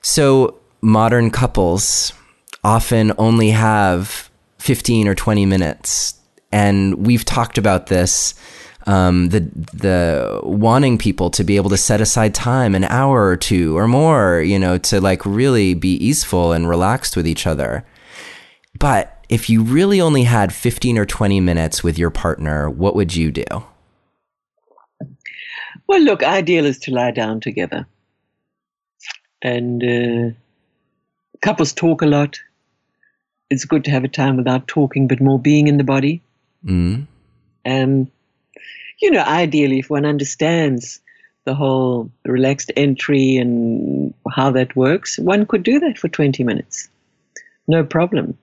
So 0.00 0.58
modern 0.80 1.30
couples 1.30 2.12
often 2.62 3.12
only 3.18 3.50
have 3.50 4.30
15 4.58 5.08
or 5.08 5.14
20 5.14 5.46
minutes 5.46 6.14
and 6.52 7.06
we've 7.06 7.24
talked 7.24 7.58
about 7.58 7.88
this 7.88 8.34
um, 8.86 9.30
the 9.30 9.40
the 9.72 10.40
wanting 10.42 10.98
people 10.98 11.30
to 11.30 11.44
be 11.44 11.56
able 11.56 11.70
to 11.70 11.76
set 11.76 12.00
aside 12.00 12.34
time, 12.34 12.74
an 12.74 12.84
hour 12.84 13.26
or 13.26 13.36
two 13.36 13.76
or 13.76 13.88
more, 13.88 14.40
you 14.40 14.58
know, 14.58 14.78
to 14.78 15.00
like 15.00 15.24
really 15.24 15.74
be 15.74 15.94
easeful 15.94 16.52
and 16.52 16.68
relaxed 16.68 17.16
with 17.16 17.26
each 17.26 17.46
other. 17.46 17.84
But 18.78 19.24
if 19.28 19.48
you 19.48 19.62
really 19.62 20.00
only 20.00 20.24
had 20.24 20.52
15 20.52 20.98
or 20.98 21.06
20 21.06 21.40
minutes 21.40 21.82
with 21.82 21.98
your 21.98 22.10
partner, 22.10 22.68
what 22.68 22.94
would 22.94 23.14
you 23.14 23.30
do? 23.32 23.44
Well, 25.86 26.00
look, 26.00 26.22
ideal 26.22 26.66
is 26.66 26.78
to 26.80 26.90
lie 26.92 27.10
down 27.10 27.40
together. 27.40 27.86
And 29.42 29.82
uh, 29.82 30.34
couples 31.42 31.72
talk 31.72 32.02
a 32.02 32.06
lot. 32.06 32.38
It's 33.50 33.64
good 33.64 33.84
to 33.84 33.90
have 33.90 34.04
a 34.04 34.08
time 34.08 34.36
without 34.36 34.66
talking, 34.66 35.06
but 35.06 35.20
more 35.20 35.38
being 35.38 35.68
in 35.68 35.76
the 35.76 35.84
body. 35.84 36.22
Mm. 36.64 37.06
Um, 37.66 38.10
you 39.04 39.10
know, 39.10 39.22
ideally, 39.22 39.80
if 39.80 39.90
one 39.90 40.06
understands 40.06 40.98
the 41.44 41.54
whole 41.54 42.10
relaxed 42.24 42.72
entry 42.74 43.36
and 43.36 44.14
how 44.30 44.50
that 44.50 44.74
works, 44.74 45.18
one 45.18 45.44
could 45.44 45.62
do 45.62 45.78
that 45.78 45.98
for 45.98 46.08
20 46.08 46.42
minutes. 46.42 46.88
No 47.68 47.84
problem. 47.84 48.38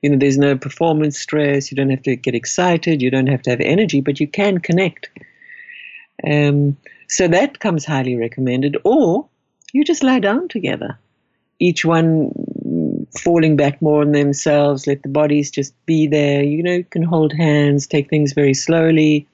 You 0.00 0.10
know, 0.10 0.16
there's 0.16 0.38
no 0.38 0.56
performance 0.56 1.18
stress. 1.18 1.72
You 1.72 1.76
don't 1.76 1.90
have 1.90 2.04
to 2.04 2.14
get 2.14 2.36
excited. 2.36 3.02
You 3.02 3.10
don't 3.10 3.26
have 3.26 3.42
to 3.42 3.50
have 3.50 3.60
energy, 3.60 4.00
but 4.00 4.20
you 4.20 4.28
can 4.28 4.58
connect. 4.58 5.10
Um, 6.24 6.76
so 7.08 7.26
that 7.26 7.58
comes 7.58 7.84
highly 7.84 8.14
recommended. 8.14 8.76
Or 8.84 9.26
you 9.72 9.82
just 9.82 10.04
lie 10.04 10.20
down 10.20 10.46
together, 10.46 10.96
each 11.58 11.84
one 11.84 12.30
falling 13.18 13.56
back 13.56 13.82
more 13.82 14.02
on 14.02 14.12
themselves. 14.12 14.86
Let 14.86 15.02
the 15.02 15.08
bodies 15.08 15.50
just 15.50 15.74
be 15.86 16.06
there. 16.06 16.44
You 16.44 16.62
know, 16.62 16.74
you 16.74 16.84
can 16.84 17.02
hold 17.02 17.32
hands, 17.32 17.88
take 17.88 18.08
things 18.08 18.32
very 18.32 18.54
slowly. 18.54 19.26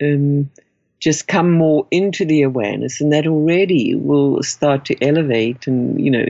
Um, 0.00 0.50
just 0.98 1.28
come 1.28 1.50
more 1.50 1.86
into 1.90 2.24
the 2.24 2.42
awareness, 2.42 3.00
and 3.00 3.12
that 3.12 3.26
already 3.26 3.94
will 3.94 4.42
start 4.42 4.84
to 4.86 5.02
elevate 5.02 5.66
and 5.66 5.98
you 6.00 6.10
know 6.10 6.26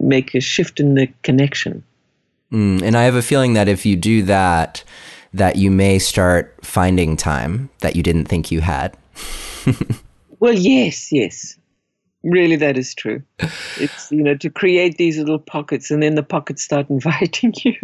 make 0.00 0.34
a 0.34 0.40
shift 0.40 0.80
in 0.80 0.94
the 0.94 1.08
connection. 1.22 1.82
Mm, 2.52 2.82
and 2.82 2.96
I 2.96 3.02
have 3.02 3.14
a 3.14 3.22
feeling 3.22 3.54
that 3.54 3.68
if 3.68 3.84
you 3.84 3.96
do 3.96 4.22
that, 4.22 4.84
that 5.34 5.56
you 5.56 5.70
may 5.70 5.98
start 5.98 6.54
finding 6.62 7.16
time 7.16 7.68
that 7.80 7.96
you 7.96 8.02
didn't 8.02 8.26
think 8.26 8.50
you 8.50 8.60
had. 8.60 8.96
well, 10.40 10.52
yes, 10.52 11.12
yes. 11.12 11.56
Really, 12.22 12.56
that 12.56 12.76
is 12.76 12.94
true. 12.94 13.22
It's, 13.78 14.10
you 14.10 14.22
know, 14.22 14.34
to 14.36 14.48
create 14.48 14.96
these 14.96 15.18
little 15.18 15.38
pockets 15.38 15.90
and 15.90 16.02
then 16.02 16.14
the 16.14 16.22
pockets 16.22 16.62
start 16.62 16.88
inviting 16.90 17.52
you. 17.62 17.74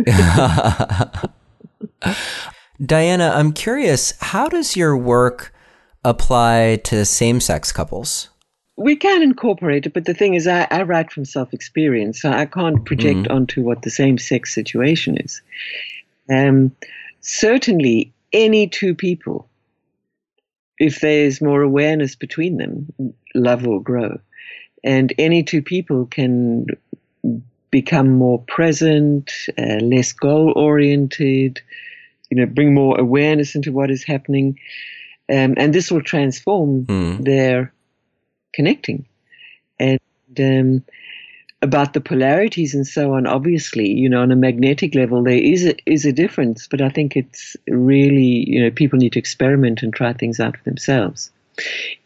Diana, 2.85 3.33
I'm 3.35 3.53
curious, 3.53 4.13
how 4.21 4.49
does 4.49 4.77
your 4.77 4.97
work 4.97 5.55
apply 6.05 6.81
to 6.85 7.05
same 7.05 7.39
sex 7.41 7.71
couples? 7.71 8.29
We 8.77 8.97
can 8.97 9.23
incorporate 9.23 9.87
it, 9.87 9.93
but 9.93 10.07
the 10.07 10.15
thing 10.15 10.35
is, 10.35 10.49
I, 10.49 10.67
I 10.71 10.83
write 10.83 11.13
from 11.13 11.25
self 11.25 11.53
experience, 11.53 12.23
so 12.23 12.31
I 12.31 12.47
can't 12.47 12.85
project 12.85 13.21
mm. 13.21 13.31
onto 13.31 13.63
what 13.63 13.83
the 13.83 13.91
same 13.91 14.19
sex 14.19 14.53
situation 14.53 15.17
is. 15.19 15.43
Um, 16.31 16.75
certainly, 17.21 18.13
any 18.33 18.67
two 18.67 18.95
people, 18.95 19.49
if 20.79 21.01
there's 21.01 21.41
more 21.41 21.63
awareness 21.63 22.17
between 22.17 22.57
them, 22.57 23.15
love 23.35 23.65
will 23.65 23.81
grow. 23.81 24.19
And 24.83 25.13
any 25.19 25.45
two 25.45 25.63
people 25.63 26.07
can 26.07 26.67
become 27.71 28.11
more 28.11 28.41
present, 28.49 29.31
uh, 29.57 29.77
less 29.81 30.13
goal 30.13 30.53
oriented, 30.57 31.61
you 32.33 32.37
know, 32.37 32.47
bring 32.47 32.73
more 32.73 32.99
awareness 32.99 33.55
into 33.55 33.71
what 33.71 33.91
is 33.91 34.03
happening. 34.03 34.59
Um, 35.31 35.53
and 35.59 35.75
this 35.75 35.91
will 35.91 36.01
transform 36.01 36.87
mm. 36.87 37.23
their 37.23 37.71
connecting. 38.55 39.05
And 39.79 40.01
um, 40.39 40.85
about 41.61 41.93
the 41.93 42.01
polarities 42.01 42.75
and 42.75 42.87
so 42.87 43.13
on, 43.13 43.27
obviously, 43.27 43.87
you 43.93 44.09
know, 44.09 44.23
on 44.23 44.33
a 44.33 44.37
magnetic 44.37 44.95
level, 44.95 45.23
there 45.23 45.35
is 45.35 45.67
a, 45.67 45.75
is 45.85 46.07
a 46.07 46.13
difference, 46.13 46.67
but 46.67 46.81
I 46.81 46.89
think 46.89 47.19
it's 47.19 47.55
really, 47.69 48.49
you 48.49 48.65
know, 48.65 48.71
people 48.71 48.99
need 48.99 49.13
to 49.13 49.19
experiment 49.19 49.83
and 49.83 49.93
try 49.93 50.15
things 50.15 50.41
out 50.41 50.57
for 50.57 50.65
themselves. 50.65 51.31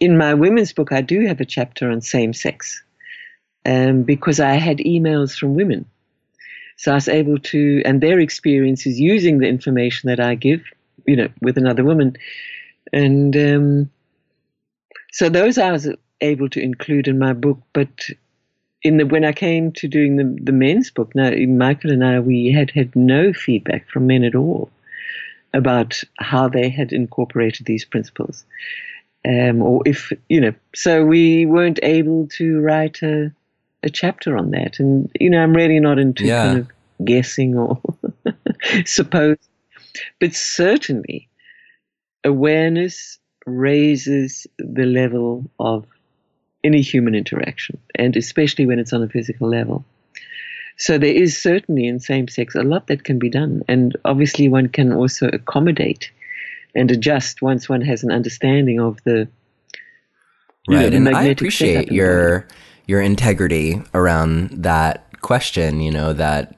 In 0.01 0.19
my 0.19 0.35
women's 0.35 0.73
book, 0.73 0.91
I 0.91 1.03
do 1.03 1.25
have 1.25 1.41
a 1.41 1.45
chapter 1.45 1.89
on 1.89 2.01
same 2.01 2.33
sex 2.33 2.83
um, 3.65 4.03
because 4.03 4.41
I 4.41 4.55
had 4.55 4.79
emails 4.79 5.39
from 5.39 5.55
women. 5.55 5.87
So 6.77 6.93
I 6.93 6.95
was 6.95 7.09
able 7.09 7.39
to, 7.39 7.83
and 7.85 8.01
their 8.01 8.21
experiences 8.21 9.01
using 9.01 9.39
the 9.39 9.49
information 9.49 10.09
that 10.09 10.21
I 10.21 10.35
give, 10.35 10.63
you 11.07 11.17
know, 11.17 11.29
with 11.41 11.57
another 11.57 11.85
woman. 11.85 12.17
And 12.93 13.37
um, 13.37 13.91
so 15.13 15.29
those 15.29 15.59
I 15.59 15.73
was 15.73 15.89
able 16.21 16.49
to 16.51 16.61
include 16.61 17.09
in 17.09 17.19
my 17.19 17.33
book. 17.33 17.59
But 17.73 18.09
in 18.83 18.99
the 18.99 19.07
when 19.07 19.25
I 19.25 19.33
came 19.33 19.73
to 19.73 19.89
doing 19.89 20.17
the, 20.17 20.39
the 20.43 20.53
men's 20.53 20.91
book, 20.91 21.15
now 21.15 21.31
Michael 21.31 21.93
and 21.93 22.05
I, 22.05 22.21
we 22.21 22.53
had 22.53 22.71
had 22.71 22.95
no 22.95 23.33
feedback 23.33 23.89
from 23.89 24.07
men 24.07 24.25
at 24.25 24.35
all 24.35 24.71
about 25.55 26.03
how 26.19 26.49
they 26.49 26.69
had 26.69 26.93
incorporated 26.93 27.65
these 27.65 27.85
principles 27.85 28.45
um, 29.27 29.63
or 29.63 29.83
if 29.85 30.13
you 30.29 30.41
know. 30.41 30.55
So 30.75 31.05
we 31.05 31.47
weren't 31.47 31.81
able 31.83 32.29
to 32.39 32.61
write 32.61 33.03
a 33.03 33.33
a 33.83 33.91
chapter 33.91 34.37
on 34.37 34.51
that, 34.51 34.79
and 34.79 35.11
you 35.19 35.31
know, 35.31 35.43
I'm 35.43 35.55
really 35.55 35.81
not 35.81 35.99
into 35.99 36.25
yeah. 36.25 36.45
kind 36.45 36.59
of 36.59 36.69
guessing 37.05 37.57
or 37.57 37.81
suppose, 38.85 39.37
but 40.21 40.35
certainly 40.35 41.29
awareness 42.25 43.19
raises 43.47 44.47
the 44.59 44.87
level 44.87 45.49
of 45.61 45.87
any 46.65 46.83
human 46.83 47.15
interaction, 47.15 47.79
and 47.95 48.17
especially 48.17 48.67
when 48.67 48.79
it's 48.79 48.93
on 48.93 49.03
a 49.03 49.09
physical 49.09 49.49
level. 49.49 49.85
So 50.79 50.99
there 50.99 51.15
is 51.15 51.41
certainly 51.41 51.87
in 51.87 52.01
same 52.01 52.29
sex 52.29 52.55
a 52.55 52.63
lot 52.63 52.89
that 52.89 53.05
can 53.05 53.19
be 53.19 53.31
done, 53.31 53.63
and 53.69 53.97
obviously 54.05 54.49
one 54.49 54.69
can 54.69 54.93
also 54.93 55.29
accommodate 55.29 56.11
and 56.75 56.91
adjust 56.91 57.41
once 57.41 57.69
one 57.69 57.81
has 57.81 58.03
an 58.03 58.13
understanding 58.13 58.81
of 58.81 59.03
the 59.05 59.29
right. 60.69 60.83
Know, 60.83 60.91
the 60.91 60.97
and 60.97 61.09
I 61.09 61.25
appreciate 61.25 61.91
your 61.91 62.47
your 62.87 63.01
integrity 63.01 63.83
around 63.95 64.51
that 64.63 65.21
question. 65.21 65.81
You 65.81 65.91
know 65.91 66.13
that 66.13 66.57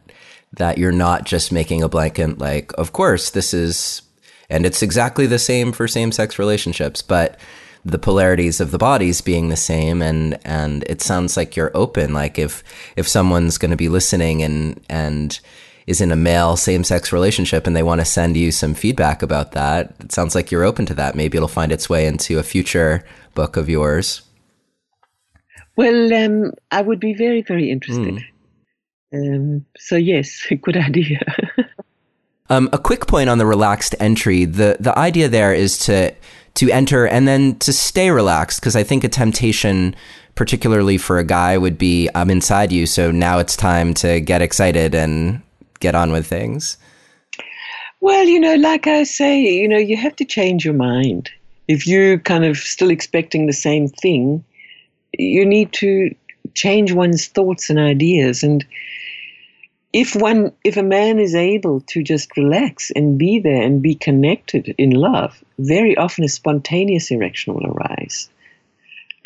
that 0.55 0.79
you're 0.79 0.93
not 0.93 1.25
just 1.25 1.53
making 1.53 1.83
a 1.83 1.89
blanket 1.89 2.39
like, 2.39 2.73
of 2.79 2.93
course, 2.93 3.31
this 3.31 3.53
is, 3.53 4.03
and 4.49 4.65
it's 4.65 4.83
exactly 4.83 5.27
the 5.27 5.39
same 5.39 5.73
for 5.73 5.87
same 5.87 6.11
sex 6.11 6.39
relationships, 6.39 7.03
but 7.03 7.39
the 7.85 7.99
polarities 7.99 8.61
of 8.61 8.71
the 8.71 8.79
bodies 8.79 9.21
being 9.21 9.49
the 9.49 9.57
same 9.57 10.03
and 10.03 10.39
and 10.45 10.83
it 10.89 11.01
sounds 11.01 11.37
like 11.37 11.55
you're 11.55 11.71
open 11.75 12.13
like 12.13 12.39
if 12.39 12.63
if 12.97 13.07
someone's 13.07 13.57
going 13.57 13.71
to 13.71 13.77
be 13.77 13.89
listening 13.89 14.43
and 14.43 14.85
and 14.91 15.39
is 15.87 16.01
in 16.03 16.13
a 16.13 16.17
male 16.17 16.55
same 16.55 16.85
sex 16.85 17.13
relationship 17.13 17.67
and 17.67 17.75
they 17.75 17.83
want 17.83 17.99
to 17.99 18.05
send 18.05 18.37
you 18.37 18.53
some 18.53 18.75
feedback 18.75 19.23
about 19.23 19.53
that, 19.53 19.95
it 20.01 20.13
sounds 20.13 20.35
like 20.35 20.51
you're 20.51 20.65
open 20.65 20.85
to 20.85 20.93
that. 20.93 21.15
Maybe 21.15 21.39
it'll 21.39 21.49
find 21.49 21.73
its 21.73 21.89
way 21.89 22.07
into 22.07 22.39
a 22.39 22.43
future 22.43 23.03
book 23.35 23.57
of 23.57 23.71
yours. 23.71 24.21
Well, 25.79 26.13
um, 26.13 26.53
I 26.71 26.83
would 26.83 27.01
be 27.01 27.15
very, 27.15 27.41
very 27.41 27.71
interested. 27.71 28.23
Mm. 29.15 29.35
Um, 29.35 29.67
so, 29.79 29.97
yes, 29.97 30.47
good 30.63 30.77
idea. 30.77 31.21
um, 32.51 32.69
a 32.73 32.79
quick 32.79 33.07
point 33.07 33.31
on 33.31 33.39
the 33.39 33.47
relaxed 33.47 33.95
entry. 33.99 34.45
The, 34.45 34.77
the 34.79 34.97
idea 34.99 35.29
there 35.29 35.55
is 35.55 35.79
to 35.87 36.15
to 36.55 36.71
enter 36.73 37.07
and 37.07 37.29
then 37.29 37.57
to 37.61 37.73
stay 37.73 38.11
relaxed 38.11 38.61
because 38.61 38.75
I 38.75 38.83
think 38.83 39.05
a 39.05 39.09
temptation 39.09 39.95
particularly 40.35 40.99
for 40.99 41.21
a 41.21 41.25
guy 41.25 41.57
would 41.57 41.79
be 41.79 42.09
I'm 42.17 42.31
inside 42.31 42.73
you 42.73 42.85
so 42.85 43.13
now 43.13 43.39
it's 43.39 43.57
time 43.57 43.95
to 43.95 44.21
get 44.21 44.43
excited 44.43 44.93
and 44.93 45.41
get 45.81 45.95
on 45.95 46.13
with 46.13 46.27
things? 46.27 46.77
Well, 48.01 48.25
you 48.25 48.39
know, 48.39 48.55
like 48.57 48.87
I 48.87 49.03
say, 49.05 49.41
you 49.41 49.69
know, 49.69 49.79
you 49.79 49.97
have 49.97 50.17
to 50.17 50.25
change 50.25 50.65
your 50.65 50.75
mind. 50.75 51.31
If 51.67 51.87
you're 51.87 52.19
kind 52.19 52.45
of 52.45 52.57
still 52.57 52.91
expecting 52.91 53.47
the 53.47 53.53
same 53.53 53.89
thing, 53.89 54.45
you 55.13 55.45
need 55.45 55.73
to 55.75 56.15
change 56.55 56.93
one's 56.93 57.27
thoughts 57.27 57.71
and 57.71 57.79
ideas. 57.79 58.43
And 58.43 58.65
if 59.93 60.15
one, 60.15 60.53
if 60.65 60.77
a 60.77 60.83
man 60.83 61.19
is 61.19 61.35
able 61.35 61.81
to 61.83 62.03
just 62.03 62.37
relax 62.37 62.91
and 62.91 63.19
be 63.19 63.39
there 63.39 63.63
and 63.63 63.83
be 63.83 63.95
connected 63.95 64.75
in 64.79 64.91
love, 64.91 65.43
very 65.59 65.97
often 65.97 66.25
a 66.25 66.29
spontaneous 66.29 67.11
erection 67.11 67.55
will 67.55 67.67
arise. 67.67 68.29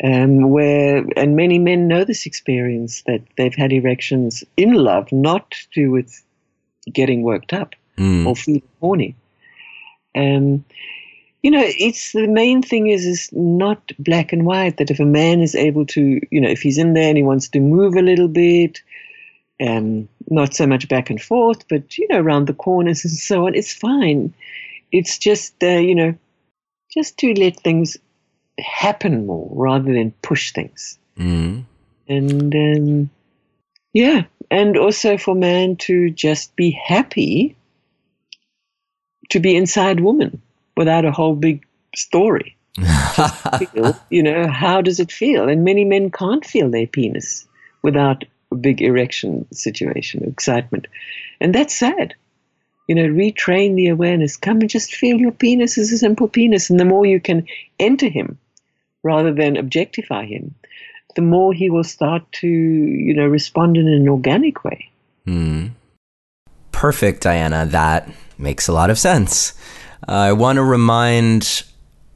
Um, 0.03 0.49
where 0.49 1.05
and 1.15 1.35
many 1.35 1.59
men 1.59 1.87
know 1.87 2.03
this 2.03 2.25
experience 2.25 3.03
that 3.03 3.21
they've 3.37 3.55
had 3.55 3.71
erections 3.71 4.43
in 4.57 4.73
love, 4.73 5.11
not 5.11 5.51
to 5.51 5.67
do 5.73 5.91
with 5.91 6.21
getting 6.91 7.23
worked 7.23 7.53
up 7.53 7.75
mm. 7.97 8.25
or 8.25 8.35
feeling 8.35 8.63
horny. 8.81 9.15
Um, 10.15 10.65
you 11.43 11.51
know, 11.51 11.61
it's 11.63 12.13
the 12.13 12.25
main 12.25 12.61
thing 12.61 12.87
is 12.87 13.05
is 13.05 13.29
not 13.33 13.91
black 13.99 14.31
and 14.31 14.45
white. 14.45 14.77
That 14.77 14.89
if 14.89 14.99
a 14.99 15.05
man 15.05 15.41
is 15.41 15.55
able 15.55 15.85
to, 15.87 16.21
you 16.31 16.41
know, 16.41 16.49
if 16.49 16.61
he's 16.61 16.77
in 16.77 16.93
there 16.93 17.09
and 17.09 17.17
he 17.17 17.23
wants 17.23 17.49
to 17.49 17.59
move 17.59 17.95
a 17.95 18.01
little 18.01 18.29
bit, 18.29 18.81
um, 19.61 20.07
not 20.29 20.53
so 20.53 20.65
much 20.65 20.87
back 20.87 21.09
and 21.09 21.21
forth, 21.21 21.67
but 21.67 21.97
you 21.97 22.07
know, 22.09 22.19
around 22.19 22.47
the 22.47 22.53
corners 22.53 23.03
and 23.03 23.13
so 23.13 23.45
on, 23.45 23.55
it's 23.55 23.73
fine. 23.73 24.33
It's 24.93 25.17
just, 25.17 25.61
uh, 25.61 25.67
you 25.67 25.93
know, 25.93 26.15
just 26.93 27.17
to 27.19 27.33
let 27.33 27.59
things 27.59 27.97
happen 28.59 29.25
more 29.25 29.49
rather 29.51 29.93
than 29.93 30.11
push 30.21 30.53
things. 30.53 30.97
Mm. 31.17 31.65
And 32.07 32.55
um, 32.55 33.09
yeah, 33.91 34.23
and 34.49 34.77
also 34.77 35.17
for 35.17 35.35
man 35.35 35.75
to 35.77 36.09
just 36.09 36.55
be 36.55 36.71
happy 36.71 37.57
to 39.29 39.39
be 39.41 39.57
inside 39.57 39.99
woman 39.99 40.41
without 40.75 41.05
a 41.05 41.11
whole 41.11 41.35
big 41.35 41.65
story. 41.95 42.55
feel, 43.57 43.97
you 44.09 44.23
know, 44.23 44.47
how 44.47 44.81
does 44.81 44.99
it 44.99 45.11
feel? 45.11 45.47
And 45.47 45.63
many 45.63 45.85
men 45.85 46.09
can't 46.09 46.45
feel 46.45 46.69
their 46.69 46.87
penis 46.87 47.45
without 47.83 48.23
a 48.51 48.55
big 48.55 48.81
erection 48.81 49.45
situation, 49.53 50.23
excitement. 50.23 50.87
And 51.39 51.53
that's 51.53 51.75
sad. 51.75 52.15
You 52.87 52.95
know, 52.95 53.07
retrain 53.07 53.75
the 53.75 53.87
awareness. 53.87 54.35
Come 54.35 54.61
and 54.61 54.69
just 54.69 54.93
feel 54.93 55.17
your 55.17 55.31
penis 55.31 55.77
as 55.77 55.91
a 55.91 55.97
simple 55.97 56.27
penis. 56.27 56.69
And 56.69 56.79
the 56.79 56.85
more 56.85 57.05
you 57.05 57.19
can 57.19 57.45
enter 57.79 58.09
him 58.09 58.37
rather 59.03 59.33
than 59.33 59.57
objectify 59.57 60.25
him, 60.25 60.53
the 61.15 61.21
more 61.21 61.53
he 61.53 61.69
will 61.69 61.83
start 61.83 62.23
to, 62.33 62.47
you 62.47 63.13
know, 63.13 63.27
respond 63.27 63.77
in 63.77 63.87
an 63.87 64.09
organic 64.09 64.63
way. 64.63 64.89
Mm. 65.27 65.71
Perfect, 66.71 67.21
Diana. 67.21 67.65
That 67.65 68.09
makes 68.37 68.67
a 68.67 68.73
lot 68.73 68.89
of 68.89 68.97
sense. 68.97 69.53
I 70.07 70.33
want 70.33 70.57
to 70.57 70.63
remind 70.63 71.63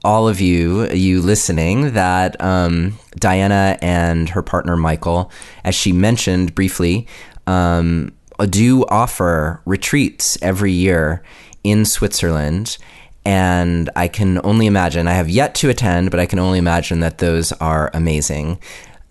all 0.03 0.27
of 0.27 0.41
you, 0.41 0.89
you 0.91 1.21
listening, 1.21 1.93
that 1.93 2.41
um, 2.41 2.97
Diana 3.15 3.77
and 3.81 4.29
her 4.29 4.41
partner 4.41 4.75
Michael, 4.75 5.31
as 5.63 5.75
she 5.75 5.91
mentioned 5.91 6.53
briefly, 6.55 7.07
um, 7.45 8.13
do 8.49 8.85
offer 8.85 9.61
retreats 9.65 10.37
every 10.41 10.71
year 10.71 11.23
in 11.63 11.85
Switzerland. 11.85 12.77
And 13.25 13.89
I 13.95 14.07
can 14.07 14.39
only 14.45 14.67
imagine, 14.67 15.07
I 15.07 15.13
have 15.13 15.29
yet 15.29 15.55
to 15.55 15.69
attend, 15.69 16.11
but 16.11 16.19
I 16.19 16.25
can 16.25 16.39
only 16.39 16.59
imagine 16.59 17.01
that 17.01 17.17
those 17.17 17.51
are 17.53 17.91
amazing. 17.93 18.59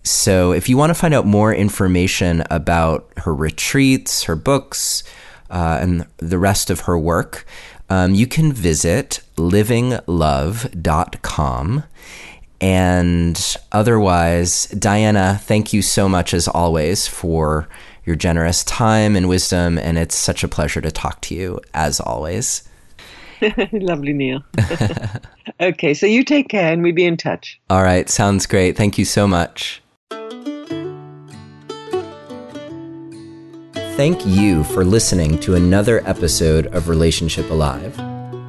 So 0.03 0.53
if 0.53 0.69
you 0.69 0.77
want 0.77 0.89
to 0.89 0.95
find 0.95 1.13
out 1.13 1.25
more 1.25 1.53
information 1.53 2.43
about 2.49 3.11
her 3.17 3.35
retreats, 3.35 4.23
her 4.23 4.35
books, 4.35 5.03
uh, 5.49 5.79
and 5.81 6.07
the 6.17 6.39
rest 6.39 6.69
of 6.69 6.81
her 6.81 6.97
work, 6.97 7.45
um, 7.89 8.13
you 8.13 8.27
can 8.27 8.51
visit 8.51 9.21
livinglove.com. 9.35 11.83
And 12.59 13.55
otherwise, 13.71 14.65
Diana, 14.67 15.39
thank 15.43 15.73
you 15.73 15.83
so 15.83 16.09
much 16.09 16.33
as 16.33 16.47
always 16.47 17.05
for 17.07 17.67
your 18.05 18.15
generous 18.15 18.63
time 18.63 19.15
and 19.15 19.29
wisdom. 19.29 19.77
And 19.77 19.95
it's 19.97 20.15
such 20.15 20.43
a 20.43 20.47
pleasure 20.47 20.81
to 20.81 20.91
talk 20.91 21.21
to 21.21 21.35
you 21.35 21.61
as 21.73 21.99
always. 21.99 22.67
Lovely, 23.71 24.13
Neil. 24.13 24.43
okay, 25.61 25.93
so 25.93 26.07
you 26.07 26.23
take 26.23 26.49
care 26.49 26.73
and 26.73 26.81
we 26.81 26.91
be 26.91 27.05
in 27.05 27.17
touch. 27.17 27.61
All 27.69 27.83
right, 27.83 28.09
sounds 28.09 28.47
great. 28.47 28.75
Thank 28.75 28.97
you 28.97 29.05
so 29.05 29.27
much. 29.27 29.83
Thank 33.97 34.27
you 34.27 34.63
for 34.63 34.85
listening 34.85 35.39
to 35.39 35.55
another 35.55 36.07
episode 36.07 36.67
of 36.67 36.87
Relationship 36.87 37.49
Alive. 37.49 37.95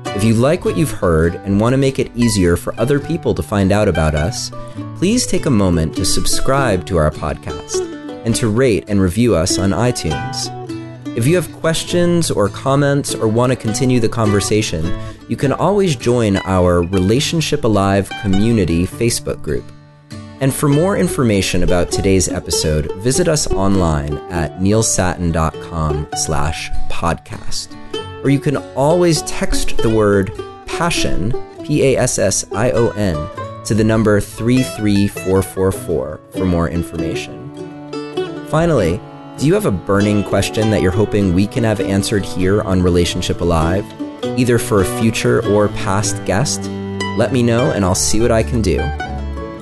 If 0.09 0.23
you 0.23 0.35
like 0.35 0.67
what 0.67 0.77
you've 0.77 0.91
heard 0.91 1.37
and 1.37 1.59
want 1.59 1.73
to 1.73 1.79
make 1.79 1.99
it 1.99 2.15
easier 2.15 2.55
for 2.55 2.79
other 2.79 3.01
people 3.01 3.33
to 3.35 3.43
find 3.43 3.73
out 3.73 3.89
about 3.89 4.15
us, 4.15 4.51
please 4.99 5.27
take 5.27 5.47
a 5.47 5.51
moment 5.51 5.97
to 5.97 6.05
subscribe 6.05 6.85
to 6.85 6.99
our 6.99 7.11
podcast 7.11 7.81
and 8.27 8.35
to 8.35 8.49
rate 8.49 8.85
and 8.89 9.01
review 9.01 9.35
us 9.35 9.59
on 9.59 9.71
iTunes. 9.71 10.55
If 11.17 11.27
you 11.27 11.35
have 11.37 11.51
questions 11.55 12.31
or 12.31 12.51
comments 12.51 13.15
or 13.15 13.27
want 13.27 13.51
to 13.51 13.57
continue 13.57 14.01
the 14.01 14.09
conversation, 14.11 14.85
you 15.31 15.37
can 15.39 15.55
always 15.55 15.97
join 15.97 16.37
our 16.45 16.83
Relationship 16.83 17.65
Alive 17.65 18.13
community 18.21 18.87
Facebook 18.87 19.41
group. 19.41 19.65
And 20.41 20.55
for 20.55 20.69
more 20.69 20.97
information 20.97 21.65
about 21.65 21.91
today's 21.91 22.29
episode, 22.29 22.93
visit 22.97 23.27
us 23.27 23.49
online 23.49 24.19
at 24.31 24.61
neilsattin.com 24.61 26.07
slash 26.17 26.71
podcast. 26.89 27.75
Or 28.23 28.31
you 28.31 28.39
can 28.39 28.59
always 28.75 29.23
text 29.23 29.77
the 29.79 29.91
word 29.91 30.31
passion, 30.67 31.33
P-A-S-S-I-O-N, 31.65 33.65
to 33.65 33.75
the 33.75 33.85
number 33.85 34.21
33444 34.21 36.21
for 36.31 36.45
more 36.45 36.69
information. 36.69 38.47
Finally, 38.49 39.01
do 39.39 39.47
you 39.47 39.55
have 39.55 39.67
a 39.67 39.71
burning 39.71 40.25
question 40.25 40.71
that 40.71 40.83
you're 40.83 40.91
hoping 40.91 41.35
we 41.35 41.47
can 41.47 41.65
have 41.65 41.81
answered 41.81 42.25
here 42.25 42.63
on 42.63 42.83
Relationship 42.83 43.41
Alive, 43.41 43.85
either 44.39 44.59
for 44.59 44.83
a 44.83 45.01
future 45.01 45.47
or 45.49 45.69
past 45.69 46.25
guest? 46.25 46.63
Let 47.17 47.33
me 47.33 47.43
know 47.43 47.73
and 47.73 47.85
I'll 47.85 47.95
see 47.95 48.21
what 48.21 48.33
I 48.33 48.43
can 48.43 48.63
do. 48.63 48.79